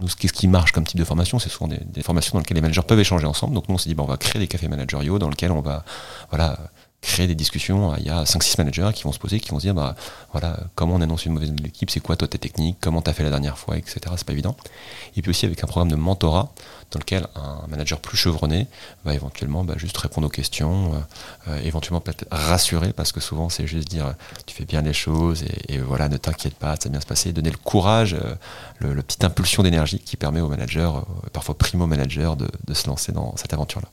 nous, 0.00 0.08
ce 0.08 0.16
qui 0.16 0.48
marche 0.48 0.72
comme 0.72 0.84
type 0.84 0.98
de 0.98 1.04
formation, 1.04 1.38
c'est 1.38 1.48
souvent 1.48 1.68
des, 1.68 2.02
formations 2.02 2.32
dans 2.34 2.40
lesquelles 2.40 2.56
les 2.56 2.62
managers 2.62 2.82
peuvent 2.82 3.00
échanger 3.00 3.26
ensemble. 3.26 3.54
Donc 3.54 3.68
nous, 3.68 3.74
on 3.74 3.78
s'est 3.78 3.88
dit, 3.88 3.96
on 3.98 4.04
va 4.04 4.16
créer 4.16 4.40
des 4.40 4.48
cafés 4.48 4.68
managériaux 4.68 5.18
dans 5.18 5.28
lesquels 5.28 5.52
on 5.52 5.60
va 5.60 5.84
voilà, 6.30 6.58
créer 7.00 7.26
des 7.26 7.34
discussions. 7.34 7.94
Il 7.96 8.04
y 8.04 8.10
a 8.10 8.24
5-6 8.24 8.56
managers 8.58 8.90
qui 8.94 9.04
vont 9.04 9.12
se 9.12 9.18
poser, 9.18 9.40
qui 9.40 9.50
vont 9.50 9.58
se 9.58 9.64
dire, 9.64 9.74
bah, 9.74 9.96
voilà, 10.32 10.58
comment 10.74 10.94
on 10.94 11.00
annonce 11.00 11.24
une 11.26 11.32
mauvaise 11.32 11.52
de 11.52 11.62
l'équipe, 11.62 11.90
c'est 11.90 12.00
quoi 12.00 12.16
toi 12.16 12.28
tes 12.28 12.38
techniques, 12.38 12.76
comment 12.80 13.02
tu 13.02 13.10
as 13.10 13.12
fait 13.12 13.22
la 13.22 13.30
dernière 13.30 13.58
fois, 13.58 13.76
etc. 13.78 14.00
C'est 14.16 14.26
pas 14.26 14.32
évident. 14.32 14.56
Et 15.16 15.22
puis 15.22 15.30
aussi 15.30 15.46
avec 15.46 15.62
un 15.64 15.66
programme 15.66 15.90
de 15.90 15.96
mentorat 15.96 16.52
dans 16.90 16.98
lequel 16.98 17.26
un 17.36 17.66
manager 17.68 18.00
plus 18.00 18.16
chevronné 18.16 18.66
va 19.04 19.14
éventuellement 19.14 19.64
bah, 19.64 19.74
juste 19.76 19.96
répondre 19.96 20.26
aux 20.26 20.30
questions, 20.30 20.94
euh, 20.94 20.98
euh, 21.48 21.60
éventuellement 21.62 22.00
peut-être 22.00 22.26
rassurer, 22.30 22.92
parce 22.92 23.12
que 23.12 23.20
souvent 23.20 23.48
c'est 23.48 23.66
juste 23.66 23.88
dire 23.88 24.14
tu 24.46 24.54
fais 24.54 24.64
bien 24.64 24.82
les 24.82 24.92
choses 24.92 25.44
et, 25.68 25.78
voilà, 25.78 26.08
ne 26.08 26.16
t'inquiète 26.16 26.54
pas, 26.54 26.76
ça 26.76 26.84
va 26.84 26.90
bien 26.90 27.00
se 27.00 27.06
passer, 27.06 27.32
donner 27.32 27.50
le 27.50 27.56
courage, 27.56 28.14
euh, 28.14 28.34
le, 28.78 29.02
petite 29.02 29.24
impulsion 29.24 29.62
d'énergie 29.62 29.98
qui 29.98 30.16
permet 30.16 30.40
aux 30.40 30.48
managers, 30.48 30.90
parfois 31.32 31.56
primo-managers, 31.56 32.34
de 32.66 32.74
se 32.74 32.86
lancer 32.86 33.12
dans 33.12 33.36
cette 33.36 33.52
aventure-là 33.52 33.88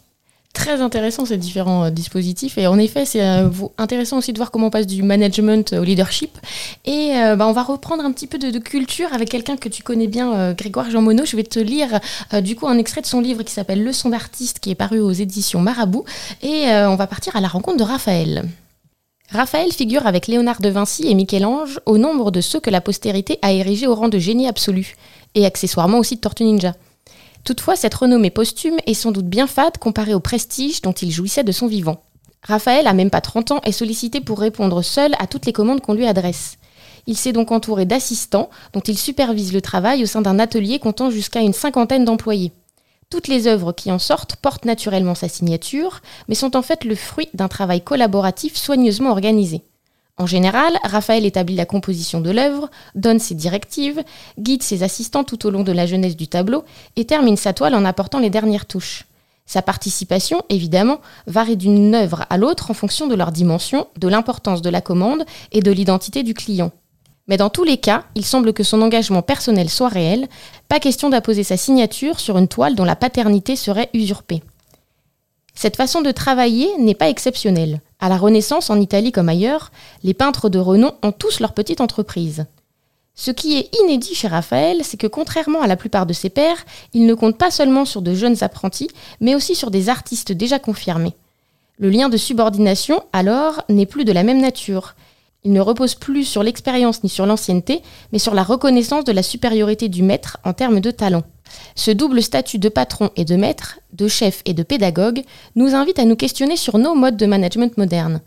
très 0.57 0.81
intéressant 0.81 1.25
ces 1.25 1.37
différents 1.37 1.85
euh, 1.85 1.89
dispositifs. 1.91 2.57
Et 2.57 2.65
en 2.65 2.79
effet, 2.79 3.05
c'est 3.05 3.21
euh, 3.21 3.47
intéressant 3.77 4.17
aussi 4.17 4.33
de 4.33 4.37
voir 4.37 4.49
comment 4.49 4.67
on 4.67 4.69
passe 4.71 4.87
du 4.87 5.03
management 5.03 5.73
au 5.73 5.83
leadership. 5.83 6.35
Et 6.85 7.11
euh, 7.15 7.35
bah, 7.35 7.47
on 7.47 7.51
va 7.53 7.61
reprendre 7.61 8.03
un 8.03 8.11
petit 8.11 8.25
peu 8.25 8.39
de, 8.39 8.57
culture 8.57 9.13
avec 9.13 9.29
quelqu'un 9.29 9.55
que 9.55 9.69
tu 9.69 9.83
connais 9.83 10.07
bien, 10.07 10.53
Grégoire 10.53 10.89
Jean 10.89 11.03
Monod. 11.03 11.27
Je 11.27 11.37
vais 11.37 11.43
te 11.43 11.59
lire 11.59 11.99
du 12.41 12.55
coup 12.55 12.67
un 12.67 12.77
extrait 12.79 13.01
de 13.01 13.05
son 13.05 13.21
livre 13.21 13.43
qui 13.43 13.53
s'appelle 13.53 13.83
Leçon 13.83 14.09
d'artiste, 14.09 14.59
qui 14.59 14.71
est 14.71 14.75
paru 14.75 14.99
aux 14.99 15.11
éditions 15.11 15.61
Marabout. 15.61 16.05
Et 16.41 16.65
on 16.65 16.95
va 16.95 17.05
partir 17.05 17.35
à 17.35 17.41
la 17.41 17.47
rencontre 17.47 17.77
de 17.77 17.83
Raphaël. 17.83 18.45
Raphaël 19.29 19.71
figure 19.71 20.07
avec 20.07 20.27
Léonard 20.27 20.59
de 20.59 20.69
Vinci 20.69 21.07
et 21.07 21.13
Michel-Ange 21.13 21.79
au 21.85 21.97
nombre 21.97 22.31
de 22.31 22.41
ceux 22.41 22.59
que 22.59 22.71
la 22.71 22.81
postérité 22.81 23.37
a 23.43 23.51
érigés 23.51 23.87
au 23.87 23.93
rang 23.93 24.09
de 24.09 24.17
génie 24.17 24.47
absolu, 24.47 24.95
et 25.35 25.45
accessoirement 25.45 25.99
aussi 25.99 26.15
de 26.15 26.21
Tortue 26.21 26.45
Ninja. 26.45 26.73
Toutefois, 27.47 27.77
cette 27.77 27.93
renommée 27.93 28.29
posthume 28.29 28.75
est 28.87 28.93
sans 28.93 29.13
doute 29.13 29.27
bien 29.27 29.47
fade 29.47 29.77
comparée 29.77 30.13
au 30.13 30.19
prestige 30.19 30.81
dont 30.81 30.91
il 30.91 31.11
jouissait 31.11 31.45
de 31.45 31.53
son 31.53 31.65
vivant. 31.65 32.01
Raphaël 32.43 32.87
a 32.87 32.93
même 32.93 33.09
pas 33.09 33.21
30 33.21 33.51
ans 33.51 33.61
et 33.63 33.71
sollicité 33.71 34.19
pour 34.19 34.39
répondre 34.39 34.81
seul 34.81 35.13
à 35.17 35.27
toutes 35.27 35.45
les 35.45 35.53
commandes 35.53 35.79
qu'on 35.79 35.93
lui 35.93 36.05
adresse. 36.05 36.57
Il 37.05 37.15
s'est 37.15 37.31
donc 37.31 37.53
entouré 37.53 37.85
d'assistants 37.85 38.49
dont 38.73 38.81
il 38.81 38.97
supervise 38.97 39.53
le 39.53 39.61
travail 39.61 40.03
au 40.03 40.05
sein 40.07 40.21
d'un 40.21 40.39
atelier 40.39 40.79
comptant 40.79 41.09
jusqu'à 41.09 41.39
une 41.39 41.53
cinquantaine 41.53 42.03
d'employés. 42.03 42.51
Toutes 43.09 43.29
les 43.29 43.47
œuvres 43.47 43.71
qui 43.71 43.93
en 43.93 43.99
sortent 43.99 44.35
portent 44.35 44.65
naturellement 44.65 45.15
sa 45.15 45.29
signature, 45.29 46.01
mais 46.27 46.35
sont 46.35 46.57
en 46.57 46.61
fait 46.61 46.83
le 46.83 46.95
fruit 46.95 47.29
d'un 47.33 47.47
travail 47.47 47.79
collaboratif 47.79 48.57
soigneusement 48.57 49.11
organisé. 49.11 49.63
En 50.19 50.25
général, 50.25 50.79
Raphaël 50.83 51.25
établit 51.25 51.55
la 51.55 51.67
composition 51.67 52.21
de 52.21 52.31
l'œuvre, 52.31 52.71
donne 52.95 53.19
ses 53.19 53.35
directives, 53.35 54.03
guide 54.39 54.63
ses 54.63 54.81
assistants 54.81 55.23
tout 55.23 55.45
au 55.45 55.51
long 55.51 55.63
de 55.63 55.71
la 55.71 55.85
jeunesse 55.85 56.15
du 56.15 56.27
tableau 56.27 56.63
et 56.95 57.05
termine 57.05 57.37
sa 57.37 57.53
toile 57.53 57.75
en 57.75 57.85
apportant 57.85 58.17
les 58.17 58.31
dernières 58.31 58.65
touches. 58.65 59.05
Sa 59.45 59.61
participation, 59.61 60.41
évidemment, 60.49 61.01
varie 61.27 61.55
d'une 61.55 61.93
œuvre 61.93 62.25
à 62.31 62.37
l'autre 62.37 62.71
en 62.71 62.73
fonction 62.73 63.05
de 63.05 63.13
leur 63.13 63.31
dimension, 63.31 63.87
de 63.97 64.07
l'importance 64.07 64.63
de 64.63 64.71
la 64.71 64.81
commande 64.81 65.23
et 65.51 65.61
de 65.61 65.71
l'identité 65.71 66.23
du 66.23 66.33
client. 66.33 66.71
Mais 67.27 67.37
dans 67.37 67.49
tous 67.49 67.63
les 67.63 67.77
cas, 67.77 68.05
il 68.15 68.25
semble 68.25 68.53
que 68.53 68.63
son 68.63 68.81
engagement 68.81 69.21
personnel 69.21 69.69
soit 69.69 69.89
réel, 69.89 70.27
pas 70.67 70.79
question 70.79 71.09
d'apposer 71.09 71.43
sa 71.43 71.57
signature 71.57 72.19
sur 72.19 72.39
une 72.39 72.47
toile 72.47 72.75
dont 72.75 72.85
la 72.85 72.95
paternité 72.95 73.55
serait 73.55 73.89
usurpée. 73.93 74.41
Cette 75.59 75.75
façon 75.75 76.01
de 76.01 76.11
travailler 76.11 76.69
n'est 76.77 76.93
pas 76.93 77.09
exceptionnelle. 77.09 77.81
À 77.99 78.09
la 78.09 78.17
Renaissance, 78.17 78.69
en 78.69 78.79
Italie 78.79 79.11
comme 79.11 79.27
ailleurs, 79.27 79.71
les 80.03 80.13
peintres 80.13 80.49
de 80.49 80.59
renom 80.59 80.91
ont 81.01 81.11
tous 81.11 81.39
leur 81.39 81.53
petite 81.53 81.81
entreprise. 81.81 82.45
Ce 83.15 83.31
qui 83.31 83.57
est 83.57 83.75
inédit 83.81 84.13
chez 84.13 84.27
Raphaël, 84.27 84.81
c'est 84.83 84.97
que 84.97 85.07
contrairement 85.07 85.63
à 85.63 85.67
la 85.67 85.75
plupart 85.75 86.05
de 86.05 86.13
ses 86.13 86.29
pairs, 86.29 86.63
il 86.93 87.07
ne 87.07 87.15
compte 87.15 87.39
pas 87.39 87.49
seulement 87.49 87.85
sur 87.85 88.03
de 88.03 88.13
jeunes 88.13 88.43
apprentis, 88.43 88.91
mais 89.19 89.33
aussi 89.33 89.55
sur 89.55 89.71
des 89.71 89.89
artistes 89.89 90.31
déjà 90.31 90.59
confirmés. 90.59 91.15
Le 91.79 91.89
lien 91.89 92.07
de 92.07 92.17
subordination, 92.17 93.03
alors, 93.11 93.63
n'est 93.67 93.87
plus 93.87 94.05
de 94.05 94.11
la 94.11 94.21
même 94.21 94.41
nature. 94.41 94.93
Il 95.43 95.53
ne 95.53 95.61
repose 95.61 95.95
plus 95.95 96.25
sur 96.25 96.43
l'expérience 96.43 97.03
ni 97.03 97.09
sur 97.09 97.25
l'ancienneté, 97.25 97.81
mais 98.11 98.19
sur 98.19 98.35
la 98.35 98.43
reconnaissance 98.43 99.05
de 99.05 99.11
la 99.11 99.23
supériorité 99.23 99.89
du 99.89 100.03
maître 100.03 100.37
en 100.43 100.53
termes 100.53 100.81
de 100.81 100.91
talent. 100.91 101.23
Ce 101.75 101.91
double 101.91 102.21
statut 102.21 102.59
de 102.59 102.69
patron 102.69 103.11
et 103.15 103.25
de 103.25 103.35
maître, 103.35 103.79
de 103.93 104.07
chef 104.07 104.41
et 104.45 104.53
de 104.53 104.63
pédagogue, 104.63 105.23
nous 105.55 105.75
invite 105.75 105.99
à 105.99 106.05
nous 106.05 106.15
questionner 106.15 106.57
sur 106.57 106.77
nos 106.77 106.95
modes 106.95 107.17
de 107.17 107.25
management 107.25 107.77
modernes. 107.77 108.21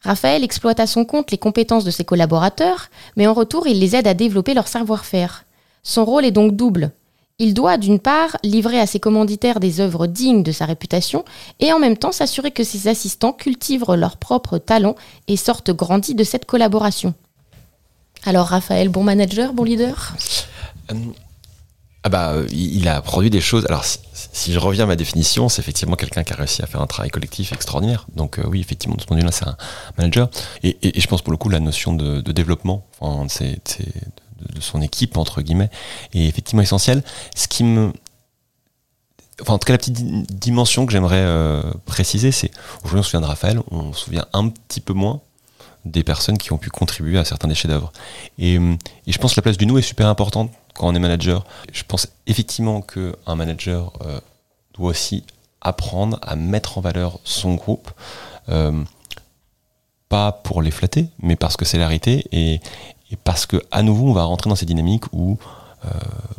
Raphaël 0.00 0.42
exploite 0.42 0.80
à 0.80 0.86
son 0.86 1.04
compte 1.04 1.30
les 1.30 1.38
compétences 1.38 1.84
de 1.84 1.90
ses 1.90 2.04
collaborateurs, 2.04 2.88
mais 3.16 3.26
en 3.26 3.34
retour, 3.34 3.66
il 3.66 3.78
les 3.78 3.94
aide 3.94 4.08
à 4.08 4.14
développer 4.14 4.52
leur 4.52 4.68
savoir-faire. 4.68 5.44
Son 5.82 6.04
rôle 6.04 6.24
est 6.24 6.32
donc 6.32 6.56
double. 6.56 6.90
Il 7.38 7.54
doit, 7.54 7.76
d'une 7.76 7.98
part, 7.98 8.36
livrer 8.42 8.78
à 8.78 8.86
ses 8.86 9.00
commanditaires 9.00 9.58
des 9.58 9.80
œuvres 9.80 10.06
dignes 10.06 10.42
de 10.42 10.52
sa 10.52 10.66
réputation, 10.66 11.24
et 11.60 11.72
en 11.72 11.78
même 11.78 11.96
temps 11.96 12.12
s'assurer 12.12 12.50
que 12.50 12.64
ses 12.64 12.88
assistants 12.88 13.32
cultivent 13.32 13.92
leur 13.94 14.16
propre 14.16 14.58
talent 14.58 14.96
et 15.28 15.36
sortent 15.36 15.70
grandis 15.70 16.14
de 16.14 16.24
cette 16.24 16.46
collaboration. 16.46 17.14
Alors 18.24 18.46
Raphaël, 18.46 18.88
bon 18.88 19.02
manager, 19.02 19.52
bon 19.52 19.64
leader? 19.64 20.14
Euh, 20.92 20.94
ah 22.04 22.08
bah, 22.08 22.34
il 22.50 22.88
a 22.88 23.00
produit 23.00 23.30
des 23.30 23.40
choses. 23.40 23.64
Alors, 23.66 23.84
si, 23.84 24.52
je 24.52 24.58
reviens 24.58 24.84
à 24.84 24.86
ma 24.88 24.96
définition, 24.96 25.48
c'est 25.48 25.62
effectivement 25.62 25.94
quelqu'un 25.94 26.24
qui 26.24 26.32
a 26.32 26.36
réussi 26.36 26.60
à 26.62 26.66
faire 26.66 26.80
un 26.80 26.88
travail 26.88 27.10
collectif 27.10 27.52
extraordinaire. 27.52 28.06
Donc, 28.16 28.38
euh, 28.38 28.44
oui, 28.46 28.60
effectivement, 28.60 28.96
de 28.96 29.00
ce 29.00 29.06
point 29.06 29.16
de 29.16 29.22
vue-là, 29.22 29.30
c'est 29.30 29.46
un 29.46 29.56
manager. 29.96 30.28
Et, 30.64 30.76
je 31.00 31.06
pense 31.06 31.22
pour 31.22 31.30
le 31.30 31.36
coup, 31.36 31.48
la 31.48 31.60
notion 31.60 31.92
de, 31.92 32.20
développement 32.32 32.84
enfin, 32.98 33.26
de, 33.26 34.60
son 34.60 34.82
équipe, 34.82 35.16
entre 35.16 35.42
guillemets, 35.42 35.70
est 36.12 36.24
effectivement 36.24 36.62
essentielle. 36.62 37.04
Ce 37.36 37.46
qui 37.46 37.62
me. 37.62 37.92
Enfin, 39.40 39.54
en 39.54 39.58
tout 39.58 39.66
cas, 39.66 39.74
la 39.74 39.78
petite 39.78 40.02
dimension 40.36 40.86
que 40.86 40.92
j'aimerais 40.92 41.22
euh, 41.22 41.62
préciser, 41.86 42.32
c'est 42.32 42.50
aujourd'hui, 42.82 43.00
on 43.00 43.02
se 43.04 43.10
souvient 43.10 43.20
de 43.20 43.26
Raphaël, 43.26 43.60
on 43.70 43.92
se 43.92 44.04
souvient 44.04 44.26
un 44.32 44.48
petit 44.48 44.80
peu 44.80 44.92
moins 44.92 45.20
des 45.84 46.02
personnes 46.02 46.38
qui 46.38 46.52
ont 46.52 46.58
pu 46.58 46.70
contribuer 46.70 47.18
à 47.18 47.24
certains 47.24 47.48
des 47.48 47.54
chefs-d'œuvre. 47.54 47.92
Et, 48.38 48.54
et 48.54 49.12
je 49.12 49.18
pense 49.18 49.34
que 49.34 49.40
la 49.40 49.42
place 49.42 49.56
du 49.56 49.66
nous 49.66 49.78
est 49.78 49.82
super 49.82 50.06
importante 50.06 50.50
quand 50.74 50.88
on 50.88 50.94
est 50.94 50.98
manager. 50.98 51.44
Je 51.72 51.82
pense 51.84 52.08
effectivement 52.26 52.80
qu'un 52.80 53.34
manager 53.34 53.92
euh, 54.04 54.20
doit 54.74 54.90
aussi 54.90 55.24
apprendre 55.60 56.18
à 56.22 56.36
mettre 56.36 56.78
en 56.78 56.80
valeur 56.80 57.20
son 57.24 57.54
groupe, 57.54 57.90
euh, 58.48 58.84
pas 60.08 60.32
pour 60.32 60.60
les 60.62 60.70
flatter, 60.70 61.08
mais 61.20 61.36
parce 61.36 61.56
que 61.56 61.64
c'est 61.64 61.78
la 61.78 61.86
réalité 61.86 62.26
et, 62.32 62.60
parce 63.24 63.46
que 63.46 63.62
nouveau 63.82 64.08
on 64.08 64.12
va 64.12 64.24
rentrer 64.24 64.48
dans 64.48 64.56
ces 64.56 64.66
dynamiques 64.66 65.04
où 65.12 65.38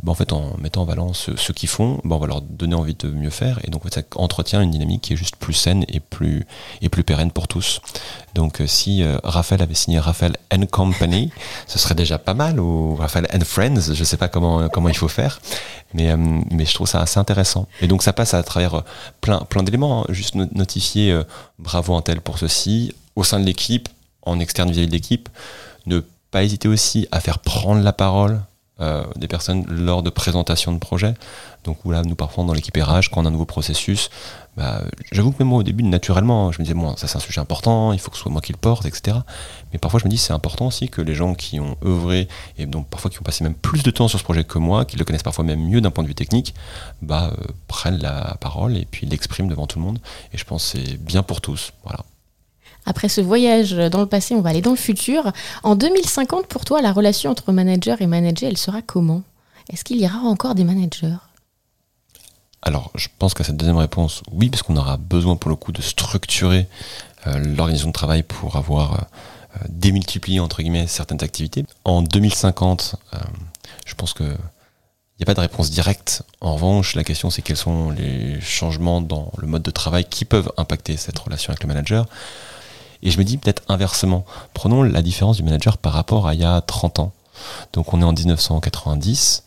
bah, 0.03 0.11
en 0.11 0.15
fait, 0.15 0.33
en 0.33 0.57
mettant 0.57 0.81
en 0.81 0.85
valeur 0.85 1.15
ceux, 1.15 1.53
qui 1.53 1.67
font, 1.67 2.01
bah, 2.03 2.15
on 2.15 2.19
va 2.19 2.27
leur 2.27 2.41
donner 2.41 2.75
envie 2.75 2.93
de 2.93 3.09
mieux 3.09 3.29
faire. 3.29 3.59
Et 3.63 3.69
donc, 3.69 3.83
ça 3.91 4.01
entretient 4.15 4.61
une 4.61 4.71
dynamique 4.71 5.01
qui 5.01 5.13
est 5.13 5.15
juste 5.15 5.37
plus 5.37 5.53
saine 5.53 5.85
et 5.87 6.01
plus, 6.01 6.45
et 6.81 6.89
plus 6.89 7.03
pérenne 7.03 7.31
pour 7.31 7.47
tous. 7.47 7.79
Donc, 8.35 8.59
euh, 8.59 8.67
si 8.67 9.01
euh, 9.01 9.17
Raphaël 9.23 9.61
avait 9.61 9.75
signé 9.75 9.99
Raphaël 9.99 10.35
and 10.53 10.65
Company, 10.69 11.31
ce 11.67 11.79
serait 11.79 11.95
déjà 11.95 12.17
pas 12.17 12.33
mal, 12.33 12.59
ou 12.59 12.95
Raphaël 12.95 13.27
and 13.33 13.45
Friends, 13.45 13.93
je 13.93 13.99
ne 13.99 14.03
sais 14.05 14.17
pas 14.17 14.27
comment, 14.27 14.67
comment 14.69 14.89
il 14.89 14.97
faut 14.97 15.07
faire. 15.07 15.39
Mais, 15.93 16.15
mais 16.17 16.65
je 16.65 16.73
trouve 16.73 16.87
ça 16.87 17.01
assez 17.01 17.19
intéressant. 17.19 17.67
Et 17.81 17.87
donc, 17.87 18.03
ça 18.03 18.11
passe 18.13 18.33
à 18.33 18.43
travers 18.43 18.83
plein, 19.21 19.39
plein 19.39 19.63
d'éléments. 19.63 20.01
Hein. 20.01 20.05
Juste 20.09 20.35
notifier 20.35 21.17
bravo 21.59 21.95
un 21.95 22.01
tel 22.01 22.19
pour 22.19 22.39
ceci, 22.39 22.93
au 23.15 23.23
sein 23.23 23.39
de 23.39 23.45
l'équipe, 23.45 23.87
en 24.23 24.39
externe 24.39 24.71
vis-à-vis 24.71 24.87
de 24.87 24.91
l'équipe. 24.91 25.29
Ne 25.85 26.01
pas 26.31 26.43
hésiter 26.43 26.67
aussi 26.67 27.07
à 27.11 27.19
faire 27.19 27.39
prendre 27.39 27.83
la 27.83 27.93
parole 27.93 28.41
euh, 28.81 29.03
des 29.15 29.27
personnes 29.27 29.65
lors 29.69 30.01
de 30.01 30.09
présentations 30.09 30.71
de 30.71 30.79
projets. 30.79 31.13
Donc 31.63 31.77
là, 31.85 32.01
nous 32.01 32.15
parfois 32.15 32.43
dans 32.43 32.53
l'équipe 32.53 32.75
RH, 32.75 33.09
quand 33.11 33.21
on 33.21 33.25
a 33.25 33.27
un 33.27 33.31
nouveau 33.31 33.45
processus, 33.45 34.09
bah, 34.57 34.81
j'avoue 35.11 35.31
que 35.31 35.37
même 35.39 35.49
moi 35.49 35.59
au 35.59 35.63
début, 35.63 35.83
naturellement, 35.83 36.51
je 36.51 36.59
me 36.59 36.63
disais, 36.63 36.73
bon, 36.73 36.95
ça 36.97 37.07
c'est 37.07 37.17
un 37.17 37.21
sujet 37.21 37.39
important, 37.39 37.93
il 37.93 37.99
faut 37.99 38.09
que 38.09 38.17
ce 38.17 38.23
soit 38.23 38.31
moi 38.31 38.41
qui 38.41 38.51
le 38.51 38.57
porte, 38.57 38.85
etc. 38.85 39.17
Mais 39.71 39.79
parfois 39.79 39.99
je 39.99 40.05
me 40.05 40.09
dis, 40.09 40.17
c'est 40.17 40.33
important 40.33 40.67
aussi 40.67 40.89
que 40.89 41.01
les 41.01 41.13
gens 41.13 41.35
qui 41.35 41.59
ont 41.59 41.77
œuvré, 41.85 42.27
et 42.57 42.65
donc 42.65 42.87
parfois 42.87 43.11
qui 43.11 43.19
ont 43.19 43.23
passé 43.23 43.43
même 43.43 43.55
plus 43.55 43.83
de 43.83 43.91
temps 43.91 44.07
sur 44.07 44.17
ce 44.17 44.23
projet 44.23 44.43
que 44.43 44.57
moi, 44.57 44.85
qui 44.85 44.97
le 44.97 45.05
connaissent 45.05 45.23
parfois 45.23 45.43
même 45.43 45.63
mieux 45.63 45.79
d'un 45.79 45.91
point 45.91 46.03
de 46.03 46.09
vue 46.09 46.15
technique, 46.15 46.55
bah, 47.01 47.31
euh, 47.31 47.45
prennent 47.67 47.99
la 47.99 48.37
parole 48.41 48.75
et 48.75 48.85
puis 48.85 49.05
l'expriment 49.05 49.49
devant 49.49 49.67
tout 49.67 49.79
le 49.79 49.85
monde. 49.85 49.99
Et 50.33 50.37
je 50.37 50.45
pense 50.45 50.71
que 50.71 50.79
c'est 50.79 50.97
bien 50.97 51.23
pour 51.23 51.41
tous. 51.41 51.73
Voilà. 51.83 51.99
Après 52.85 53.09
ce 53.09 53.21
voyage 53.21 53.71
dans 53.71 54.01
le 54.01 54.07
passé, 54.07 54.35
on 54.35 54.41
va 54.41 54.49
aller 54.49 54.61
dans 54.61 54.71
le 54.71 54.77
futur. 54.77 55.31
En 55.63 55.75
2050, 55.75 56.47
pour 56.47 56.65
toi, 56.65 56.81
la 56.81 56.91
relation 56.91 57.31
entre 57.31 57.51
manager 57.51 58.01
et 58.01 58.07
manager, 58.07 58.49
elle 58.49 58.57
sera 58.57 58.81
comment? 58.81 59.23
Est-ce 59.71 59.83
qu'il 59.83 60.01
y 60.01 60.05
aura 60.05 60.19
encore 60.19 60.55
des 60.55 60.63
managers? 60.63 61.15
Alors, 62.61 62.91
je 62.95 63.07
pense 63.19 63.33
qu'à 63.33 63.43
cette 63.43 63.57
deuxième 63.57 63.77
réponse, 63.77 64.23
oui, 64.31 64.49
parce 64.49 64.63
qu'on 64.63 64.77
aura 64.77 64.97
besoin 64.97 65.35
pour 65.35 65.49
le 65.49 65.55
coup 65.55 65.71
de 65.71 65.81
structurer 65.81 66.67
euh, 67.27 67.37
l'organisation 67.39 67.89
de 67.89 67.93
travail 67.93 68.23
pour 68.23 68.55
avoir 68.55 68.93
euh, 68.93 68.97
démultiplié 69.69 70.39
entre 70.39 70.61
guillemets 70.61 70.87
certaines 70.87 71.23
activités. 71.23 71.65
En 71.83 72.01
2050, 72.01 72.95
euh, 73.13 73.17
je 73.85 73.95
pense 73.95 74.13
que 74.13 74.23
il 74.23 75.21
n'y 75.21 75.23
a 75.23 75.27
pas 75.27 75.35
de 75.35 75.41
réponse 75.41 75.69
directe. 75.69 76.23
En 76.41 76.55
revanche, 76.55 76.95
la 76.95 77.03
question 77.03 77.29
c'est 77.29 77.43
quels 77.43 77.57
sont 77.57 77.91
les 77.91 78.41
changements 78.41 78.99
dans 78.99 79.31
le 79.37 79.47
mode 79.47 79.61
de 79.61 79.69
travail 79.69 80.05
qui 80.05 80.25
peuvent 80.25 80.51
impacter 80.57 80.97
cette 80.97 81.19
relation 81.19 81.51
avec 81.51 81.61
le 81.61 81.67
manager. 81.67 82.07
Et 83.03 83.11
je 83.11 83.19
me 83.19 83.23
dis 83.23 83.37
peut-être 83.37 83.61
inversement. 83.67 84.25
Prenons 84.53 84.81
la 84.81 85.01
différence 85.01 85.37
du 85.37 85.43
manager 85.43 85.77
par 85.77 85.93
rapport 85.93 86.27
à 86.27 86.33
il 86.33 86.39
y 86.39 86.45
a 86.45 86.61
30 86.61 86.99
ans. 86.99 87.11
Donc 87.73 87.93
on 87.93 88.01
est 88.01 88.05
en 88.05 88.13
1990. 88.13 89.43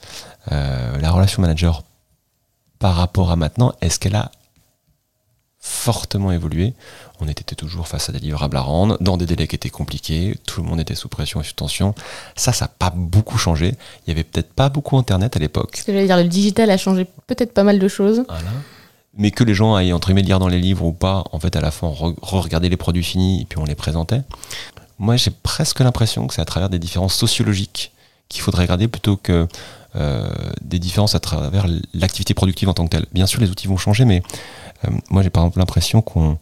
Euh, 0.52 0.98
la 0.98 1.10
relation 1.10 1.42
manager 1.42 1.82
par 2.78 2.94
rapport 2.94 3.30
à 3.30 3.36
maintenant, 3.36 3.74
est-ce 3.80 3.98
qu'elle 3.98 4.14
a 4.14 4.30
fortement 5.58 6.30
évolué? 6.30 6.74
On 7.20 7.28
était 7.28 7.54
toujours 7.54 7.88
face 7.88 8.10
à 8.10 8.12
des 8.12 8.18
livrables 8.18 8.56
à 8.56 8.60
rendre, 8.60 8.98
dans 9.00 9.16
des 9.16 9.26
délais 9.26 9.48
qui 9.48 9.56
étaient 9.56 9.70
compliqués, 9.70 10.36
tout 10.46 10.62
le 10.62 10.68
monde 10.68 10.78
était 10.78 10.94
sous 10.94 11.08
pression 11.08 11.40
et 11.40 11.44
sous 11.44 11.54
tension. 11.54 11.94
Ça, 12.36 12.52
ça 12.52 12.66
n'a 12.66 12.72
pas 12.78 12.92
beaucoup 12.94 13.38
changé. 13.38 13.74
Il 14.06 14.10
y 14.10 14.12
avait 14.12 14.22
peut-être 14.22 14.52
pas 14.52 14.68
beaucoup 14.68 14.98
Internet 14.98 15.34
à 15.34 15.40
l'époque. 15.40 15.76
Ce 15.76 15.84
que 15.84 15.92
j'allais 15.92 16.06
dire, 16.06 16.18
le 16.18 16.24
digital 16.24 16.70
a 16.70 16.76
changé 16.76 17.06
peut-être 17.26 17.54
pas 17.54 17.64
mal 17.64 17.78
de 17.78 17.88
choses. 17.88 18.24
Voilà. 18.28 18.50
Mais 19.16 19.30
que 19.30 19.44
les 19.44 19.54
gens 19.54 19.74
aillent 19.74 19.92
entre 19.92 20.08
guillemets 20.08 20.22
lire 20.22 20.38
dans 20.38 20.48
les 20.48 20.60
livres 20.60 20.84
ou 20.84 20.92
pas, 20.92 21.24
en 21.32 21.38
fait, 21.38 21.56
à 21.56 21.60
la 21.60 21.70
fin, 21.70 21.88
re-regardait 21.88 22.68
les 22.68 22.76
produits 22.76 23.02
finis 23.02 23.42
et 23.42 23.44
puis 23.44 23.58
on 23.58 23.64
les 23.64 23.74
présentait. 23.74 24.22
Moi, 24.98 25.16
j'ai 25.16 25.30
presque 25.30 25.80
l'impression 25.80 26.26
que 26.26 26.34
c'est 26.34 26.42
à 26.42 26.46
travers 26.46 26.68
des 26.68 26.78
différences 26.78 27.14
sociologiques 27.14 27.92
qu'il 28.28 28.42
faudrait 28.42 28.62
regarder 28.62 28.88
plutôt 28.88 29.16
que 29.16 29.46
euh, 29.94 30.28
des 30.60 30.78
différences 30.78 31.14
à 31.14 31.20
travers 31.20 31.66
l'activité 31.94 32.34
productive 32.34 32.68
en 32.68 32.74
tant 32.74 32.84
que 32.84 32.90
telle. 32.90 33.06
Bien 33.12 33.26
sûr, 33.26 33.40
les 33.40 33.50
outils 33.50 33.68
vont 33.68 33.76
changer, 33.76 34.04
mais 34.04 34.22
euh, 34.84 34.90
moi, 35.10 35.22
j'ai 35.22 35.30
par 35.30 35.44
exemple 35.44 35.58
l'impression 35.58 36.02
qu'on 36.02 36.38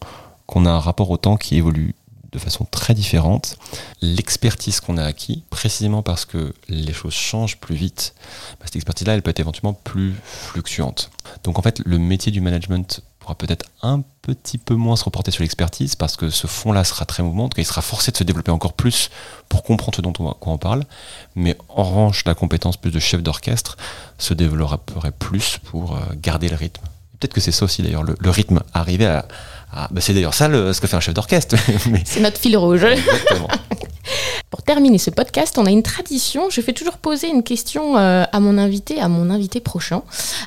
qu'on 0.47 0.65
a 0.65 0.69
un 0.69 0.79
rapport 0.79 1.09
au 1.09 1.17
temps 1.17 1.37
qui 1.37 1.57
évolue 1.57 1.95
de 2.35 2.39
façon 2.39 2.65
très 2.69 2.93
différente. 2.93 3.57
L'expertise 4.01 4.81
qu'on 4.81 4.97
a 4.97 5.03
acquis, 5.03 5.43
précisément 5.49 6.03
parce 6.03 6.25
que 6.25 6.53
les 6.67 6.93
choses 6.93 7.13
changent 7.13 7.57
plus 7.57 7.75
vite, 7.75 8.13
bah, 8.59 8.65
cette 8.65 8.75
expertise-là, 8.75 9.13
elle 9.13 9.21
peut 9.21 9.29
être 9.31 9.39
éventuellement 9.39 9.73
plus 9.73 10.13
fluctuante. 10.23 11.11
Donc 11.43 11.57
en 11.57 11.61
fait, 11.61 11.81
le 11.85 11.97
métier 11.97 12.31
du 12.31 12.41
management 12.41 13.01
pourra 13.19 13.35
peut-être 13.35 13.65
un 13.81 14.03
petit 14.21 14.57
peu 14.57 14.75
moins 14.75 14.97
se 14.97 15.05
reporter 15.05 15.31
sur 15.31 15.41
l'expertise 15.41 15.95
parce 15.95 16.17
que 16.17 16.29
ce 16.29 16.45
fond-là 16.45 16.83
sera 16.83 17.05
très 17.05 17.23
mouvement, 17.23 17.49
il 17.57 17.65
sera 17.65 17.81
forcé 17.81 18.11
de 18.11 18.17
se 18.17 18.23
développer 18.23 18.51
encore 18.51 18.73
plus 18.73 19.09
pour 19.49 19.63
comprendre 19.63 19.95
ce 19.95 20.01
dont 20.01 20.13
on, 20.19 20.35
on 20.41 20.57
parle. 20.57 20.83
Mais 21.35 21.57
en 21.69 21.83
revanche, 21.83 22.25
la 22.25 22.35
compétence 22.35 22.77
plus 22.77 22.91
de 22.91 22.99
chef 22.99 23.23
d'orchestre 23.23 23.77
se 24.17 24.33
développerait 24.33 25.11
plus 25.11 25.57
pour 25.63 25.95
euh, 25.95 26.01
garder 26.21 26.49
le 26.49 26.55
rythme. 26.55 26.83
Peut-être 27.19 27.33
que 27.33 27.41
c'est 27.41 27.51
ça 27.51 27.65
aussi 27.65 27.81
d'ailleurs, 27.81 28.03
le, 28.03 28.15
le 28.19 28.29
rythme, 28.29 28.61
arriver 28.73 29.05
à, 29.05 29.25
ah, 29.77 29.89
bah 29.91 29.99
c'est 29.99 30.13
d'ailleurs 30.13 30.33
ça 30.33 30.47
le, 30.47 30.71
ce 30.71 30.79
que 30.79 30.87
fait 30.87 30.95
un 30.95 31.01
chef 31.01 31.13
d'orchestre. 31.13 31.57
C'est 32.05 32.21
notre 32.21 32.39
fil 32.39 32.55
rouge. 32.55 32.85
Exactement. 32.85 33.49
Pour 34.49 34.61
terminer 34.61 34.97
ce 34.99 35.09
podcast, 35.09 35.57
on 35.57 35.65
a 35.65 35.69
une 35.71 35.83
tradition. 35.83 36.49
Je 36.49 36.61
fais 36.61 36.71
toujours 36.71 36.97
poser 36.97 37.27
une 37.27 37.43
question 37.43 37.97
euh, 37.97 38.23
à 38.31 38.39
mon 38.39 38.57
invité, 38.57 39.01
à 39.01 39.09
mon 39.09 39.29
invité 39.29 39.59
prochain. 39.59 40.03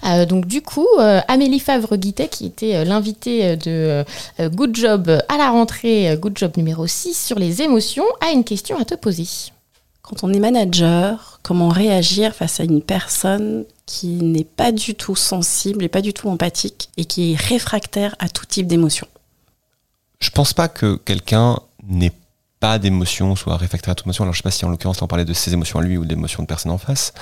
Euh, 0.07 0.25
donc 0.25 0.47
du 0.47 0.63
coup, 0.63 0.87
euh, 0.99 1.21
Amélie 1.29 1.61
Favre-Guittet, 1.61 2.29
qui 2.29 2.47
était 2.47 2.87
l'invitée 2.87 3.57
de 3.57 4.05
Good 4.41 4.77
Job 4.77 5.11
à 5.29 5.37
la 5.37 5.51
rentrée, 5.51 6.17
Good 6.19 6.39
Job 6.39 6.53
numéro 6.57 6.87
6 6.87 7.13
sur 7.13 7.39
les 7.39 7.61
émotions, 7.61 8.07
a 8.27 8.31
une 8.31 8.45
question 8.45 8.81
à 8.81 8.87
te 8.87 8.95
poser. 8.95 9.27
Quand 10.09 10.25
on 10.25 10.33
est 10.33 10.39
manager, 10.39 11.39
comment 11.43 11.69
réagir 11.69 12.35
face 12.35 12.61
à 12.61 12.65
une 12.65 12.81
personne 12.81 13.67
qui 13.85 14.07
n'est 14.07 14.43
pas 14.43 14.73
du 14.73 14.95
tout 14.95 15.17
sensible 15.17 15.85
et 15.85 15.89
pas 15.89 16.01
du 16.01 16.15
tout 16.15 16.31
empathique 16.31 16.89
et 16.97 17.05
qui 17.05 17.33
est 17.33 17.37
réfractaire 17.37 18.17
à 18.19 18.31
tout 18.31 18.47
type 18.47 18.67
d'émotion? 18.67 19.07
Je 20.21 20.31
pense 20.31 20.55
pas 20.55 20.69
que 20.69 20.97
quelqu'un 20.97 21.59
n'ait 21.87 22.15
pas 22.59 22.79
d'émotion, 22.79 23.37
soit 23.37 23.59
réfractaire 23.59 23.93
à 23.93 23.95
toute 23.95 24.07
émotion. 24.07 24.25
Alors 24.25 24.33
je 24.33 24.39
sais 24.39 24.43
pas 24.43 24.51
si 24.51 24.65
en 24.65 24.71
l'occurrence 24.71 25.03
on 25.03 25.07
parlait 25.07 25.27
de 25.27 25.35
ses 25.35 25.53
émotions 25.53 25.79
à 25.79 25.83
lui 25.83 25.99
ou 25.99 26.07
d'émotions 26.07 26.43
de 26.43 26.49
personne 26.49 26.73
en 26.73 26.79
face. 26.79 27.13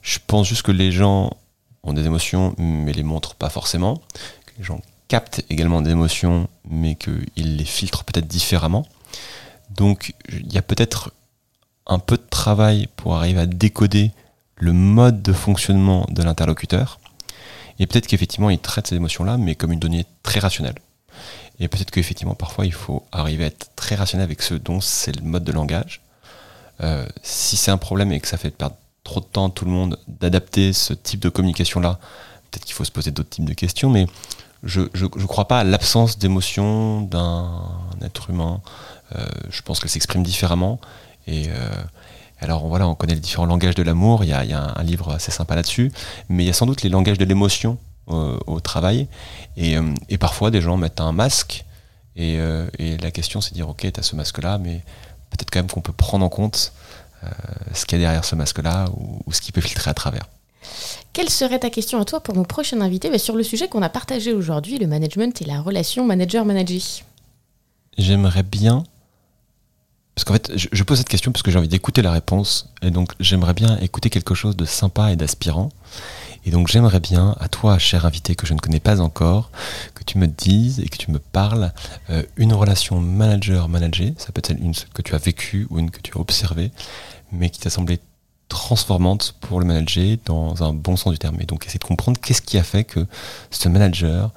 Je 0.00 0.18
pense 0.26 0.48
juste 0.48 0.62
que 0.62 0.72
les 0.72 0.92
gens 0.92 1.30
ont 1.82 1.92
des 1.92 2.06
émotions 2.06 2.54
mais 2.56 2.94
les 2.94 3.02
montrent 3.02 3.34
pas 3.34 3.50
forcément. 3.50 4.00
Les 4.56 4.64
gens 4.64 4.80
captent 5.08 5.44
également 5.50 5.82
des 5.82 5.90
émotions 5.90 6.48
mais 6.70 6.94
qu'ils 6.94 7.56
les 7.58 7.66
filtrent 7.66 8.04
peut-être 8.04 8.26
différemment. 8.26 8.86
Donc 9.76 10.14
il 10.30 10.50
y 10.50 10.56
a 10.56 10.62
peut-être 10.62 11.12
un 11.86 11.98
peu 11.98 12.16
de 12.16 12.26
travail 12.28 12.88
pour 12.96 13.16
arriver 13.16 13.40
à 13.40 13.46
décoder 13.46 14.12
le 14.56 14.72
mode 14.72 15.22
de 15.22 15.32
fonctionnement 15.32 16.06
de 16.10 16.22
l'interlocuteur. 16.22 16.98
Et 17.78 17.86
peut-être 17.86 18.06
qu'effectivement, 18.06 18.50
il 18.50 18.58
traite 18.58 18.86
ces 18.86 18.96
émotions-là, 18.96 19.36
mais 19.36 19.54
comme 19.54 19.72
une 19.72 19.80
donnée 19.80 20.06
très 20.22 20.40
rationnelle. 20.40 20.76
Et 21.60 21.68
peut-être 21.68 21.90
qu'effectivement, 21.90 22.34
parfois, 22.34 22.66
il 22.66 22.72
faut 22.72 23.04
arriver 23.12 23.44
à 23.44 23.46
être 23.48 23.70
très 23.76 23.94
rationnel 23.94 24.24
avec 24.24 24.42
ce 24.42 24.54
dont 24.54 24.80
c'est 24.80 25.14
le 25.14 25.22
mode 25.22 25.44
de 25.44 25.52
langage. 25.52 26.00
Euh, 26.80 27.06
si 27.22 27.56
c'est 27.56 27.70
un 27.70 27.76
problème 27.76 28.12
et 28.12 28.20
que 28.20 28.28
ça 28.28 28.36
fait 28.36 28.50
perdre 28.50 28.76
trop 29.04 29.20
de 29.20 29.26
temps 29.26 29.48
à 29.48 29.50
tout 29.50 29.64
le 29.64 29.70
monde 29.70 29.98
d'adapter 30.08 30.72
ce 30.72 30.92
type 30.94 31.20
de 31.20 31.28
communication-là, 31.28 31.98
peut-être 32.50 32.64
qu'il 32.64 32.74
faut 32.74 32.84
se 32.84 32.90
poser 32.90 33.10
d'autres 33.10 33.30
types 33.30 33.44
de 33.44 33.54
questions, 33.54 33.90
mais 33.90 34.06
je 34.64 34.80
ne 34.80 35.26
crois 35.26 35.46
pas 35.46 35.60
à 35.60 35.64
l'absence 35.64 36.18
d'émotion 36.18 37.02
d'un 37.02 37.60
être 38.02 38.30
humain. 38.30 38.62
Euh, 39.14 39.26
je 39.50 39.60
pense 39.62 39.78
qu'elle 39.78 39.90
s'exprime 39.90 40.22
différemment. 40.22 40.80
Et 41.26 41.48
euh, 41.48 41.70
alors 42.40 42.66
voilà, 42.66 42.86
on 42.88 42.94
connaît 42.94 43.14
les 43.14 43.20
différents 43.20 43.46
langages 43.46 43.74
de 43.74 43.82
l'amour, 43.82 44.24
il 44.24 44.30
y 44.30 44.32
a, 44.32 44.44
il 44.44 44.50
y 44.50 44.52
a 44.52 44.62
un, 44.62 44.74
un 44.76 44.82
livre 44.82 45.12
assez 45.12 45.30
sympa 45.30 45.54
là-dessus, 45.54 45.92
mais 46.28 46.44
il 46.44 46.46
y 46.46 46.50
a 46.50 46.52
sans 46.52 46.66
doute 46.66 46.82
les 46.82 46.90
langages 46.90 47.18
de 47.18 47.24
l'émotion 47.24 47.78
euh, 48.08 48.38
au 48.46 48.60
travail. 48.60 49.08
Et, 49.56 49.76
euh, 49.76 49.94
et, 50.08 50.18
parfois, 50.18 50.50
des 50.50 50.60
gens 50.60 50.76
mettent 50.76 51.00
un 51.00 51.12
masque. 51.12 51.64
Et, 52.16 52.36
euh, 52.38 52.66
et 52.78 52.98
la 52.98 53.10
question, 53.10 53.40
c'est 53.40 53.50
de 53.50 53.54
dire, 53.54 53.68
ok, 53.68 53.80
tu 53.80 53.98
as 53.98 54.02
ce 54.02 54.14
masque-là, 54.14 54.58
mais 54.58 54.82
peut-être 55.30 55.50
quand 55.50 55.60
même 55.60 55.70
qu'on 55.70 55.80
peut 55.80 55.92
prendre 55.92 56.24
en 56.24 56.28
compte 56.28 56.72
euh, 57.24 57.28
ce 57.72 57.86
qu'il 57.86 57.98
y 57.98 58.02
a 58.02 58.04
derrière 58.04 58.24
ce 58.24 58.34
masque-là 58.34 58.86
ou, 58.94 59.20
ou 59.26 59.32
ce 59.32 59.40
qui 59.40 59.52
peut 59.52 59.60
filtrer 59.60 59.90
à 59.90 59.94
travers. 59.94 60.26
Quelle 61.12 61.30
serait 61.30 61.58
ta 61.58 61.70
question 61.70 62.00
à 62.00 62.04
toi 62.04 62.20
pour 62.20 62.34
mon 62.34 62.44
prochain 62.44 62.80
invité? 62.80 63.10
Bah, 63.10 63.18
sur 63.18 63.36
le 63.36 63.42
sujet 63.42 63.68
qu'on 63.68 63.82
a 63.82 63.88
partagé 63.88 64.32
aujourd'hui, 64.32 64.78
le 64.78 64.86
management 64.86 65.40
et 65.40 65.44
la 65.44 65.60
relation 65.60 66.04
manager-manager 66.04 67.04
J'aimerais 67.96 68.42
bien 68.42 68.84
parce 70.14 70.24
qu'en 70.24 70.34
fait, 70.34 70.52
je, 70.54 70.82
pose 70.84 70.98
cette 70.98 71.08
question 71.08 71.32
parce 71.32 71.42
que 71.42 71.50
j'ai 71.50 71.58
envie 71.58 71.68
d'écouter 71.68 72.00
la 72.00 72.12
réponse. 72.12 72.70
Et 72.82 72.90
donc, 72.92 73.12
j'aimerais 73.18 73.54
bien 73.54 73.76
écouter 73.78 74.10
quelque 74.10 74.34
chose 74.34 74.56
de 74.56 74.64
sympa 74.64 75.10
et 75.10 75.16
d'aspirant. 75.16 75.70
Et 76.46 76.50
donc, 76.50 76.68
j'aimerais 76.68 77.00
bien, 77.00 77.34
à 77.40 77.48
toi, 77.48 77.78
cher 77.78 78.06
invité 78.06 78.36
que 78.36 78.46
je 78.46 78.54
ne 78.54 78.60
connais 78.60 78.78
pas 78.78 79.00
encore, 79.00 79.50
que 79.94 80.04
tu 80.04 80.18
me 80.18 80.28
dises 80.28 80.78
et 80.78 80.88
que 80.88 80.98
tu 80.98 81.10
me 81.10 81.18
parles 81.18 81.72
euh, 82.10 82.22
une 82.36 82.52
relation 82.52 83.00
manager-manager. 83.00 84.12
Ça 84.18 84.30
peut 84.30 84.38
être 84.44 84.50
une 84.50 84.74
que 84.94 85.02
tu 85.02 85.16
as 85.16 85.18
vécue 85.18 85.66
ou 85.70 85.80
une 85.80 85.90
que 85.90 86.00
tu 86.00 86.12
as 86.16 86.20
observée, 86.20 86.70
mais 87.32 87.50
qui 87.50 87.58
t'a 87.58 87.70
semblé 87.70 87.98
transformante 88.48 89.34
pour 89.40 89.58
le 89.58 89.66
manager 89.66 90.16
dans 90.26 90.62
un 90.62 90.72
bon 90.72 90.96
sens 90.96 91.12
du 91.12 91.18
terme. 91.18 91.40
Et 91.40 91.46
donc, 91.46 91.66
essayer 91.66 91.80
de 91.80 91.84
comprendre 91.84 92.20
qu'est-ce 92.20 92.42
qui 92.42 92.56
a 92.56 92.62
fait 92.62 92.84
que 92.84 93.04
ce 93.50 93.68
manager, 93.68 94.30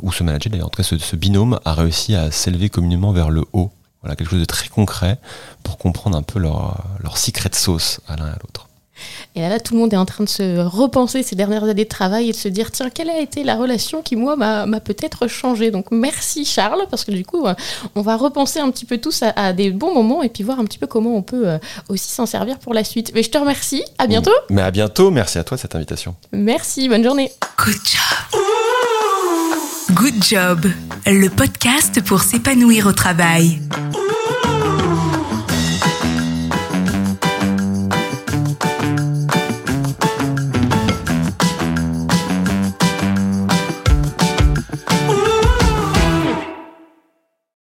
ou 0.00 0.10
ce 0.10 0.24
manager 0.24 0.50
d'ailleurs, 0.50 0.66
en 0.66 0.70
tout 0.70 0.82
cas 0.82 0.98
ce 0.98 1.14
binôme, 1.14 1.60
a 1.64 1.74
réussi 1.74 2.16
à 2.16 2.32
s'élever 2.32 2.68
communément 2.68 3.12
vers 3.12 3.30
le 3.30 3.44
haut 3.52 3.70
voilà, 4.08 4.16
quelque 4.16 4.30
chose 4.30 4.40
de 4.40 4.46
très 4.46 4.68
concret 4.68 5.18
pour 5.62 5.76
comprendre 5.76 6.16
un 6.16 6.22
peu 6.22 6.38
leur, 6.38 6.82
leur 7.02 7.18
secret 7.18 7.50
de 7.50 7.54
sauce 7.54 8.00
à 8.08 8.16
l'un 8.16 8.26
et 8.26 8.30
à 8.30 8.38
l'autre. 8.42 8.66
Et 9.36 9.40
là, 9.42 9.50
là, 9.50 9.60
tout 9.60 9.74
le 9.74 9.80
monde 9.80 9.92
est 9.92 9.98
en 9.98 10.06
train 10.06 10.24
de 10.24 10.28
se 10.28 10.60
repenser 10.60 11.22
ces 11.22 11.36
dernières 11.36 11.62
années 11.62 11.84
de 11.84 11.88
travail 11.88 12.30
et 12.30 12.32
de 12.32 12.36
se 12.36 12.48
dire 12.48 12.72
tiens, 12.72 12.88
quelle 12.90 13.10
a 13.10 13.20
été 13.20 13.44
la 13.44 13.54
relation 13.54 14.00
qui, 14.00 14.16
moi, 14.16 14.34
m'a 14.34 14.80
peut-être 14.80 15.28
changé 15.28 15.70
Donc, 15.70 15.90
merci 15.90 16.46
Charles, 16.46 16.86
parce 16.90 17.04
que 17.04 17.12
du 17.12 17.24
coup, 17.24 17.46
on 17.94 18.00
va 18.00 18.16
repenser 18.16 18.60
un 18.60 18.70
petit 18.70 18.86
peu 18.86 18.96
tous 18.96 19.22
à, 19.22 19.28
à, 19.36 19.52
des 19.52 19.70
bons 19.70 19.92
moments 19.94 20.22
et 20.22 20.30
puis 20.30 20.42
voir 20.42 20.58
un 20.58 20.64
petit 20.64 20.78
peu 20.78 20.86
comment 20.86 21.14
on 21.14 21.22
peut 21.22 21.46
euh, 21.46 21.58
aussi 21.90 22.10
s'en 22.10 22.26
servir 22.26 22.58
pour 22.58 22.72
la 22.72 22.82
suite. 22.82 23.12
Mais 23.14 23.22
je 23.22 23.30
te 23.30 23.38
remercie, 23.38 23.84
à 23.98 24.06
bientôt. 24.06 24.32
Mais 24.48 24.62
à 24.62 24.70
bientôt, 24.70 25.10
merci 25.10 25.38
à 25.38 25.44
toi 25.44 25.58
de 25.58 25.60
cette 25.60 25.74
invitation. 25.74 26.16
Merci, 26.32 26.88
bonne 26.88 27.04
journée. 27.04 27.30
Good 27.58 27.76
job. 27.84 28.40
Good 29.98 30.22
Job, 30.22 30.60
le 31.06 31.28
podcast 31.28 32.00
pour 32.04 32.22
s'épanouir 32.22 32.86
au 32.86 32.92
travail. 32.92 33.60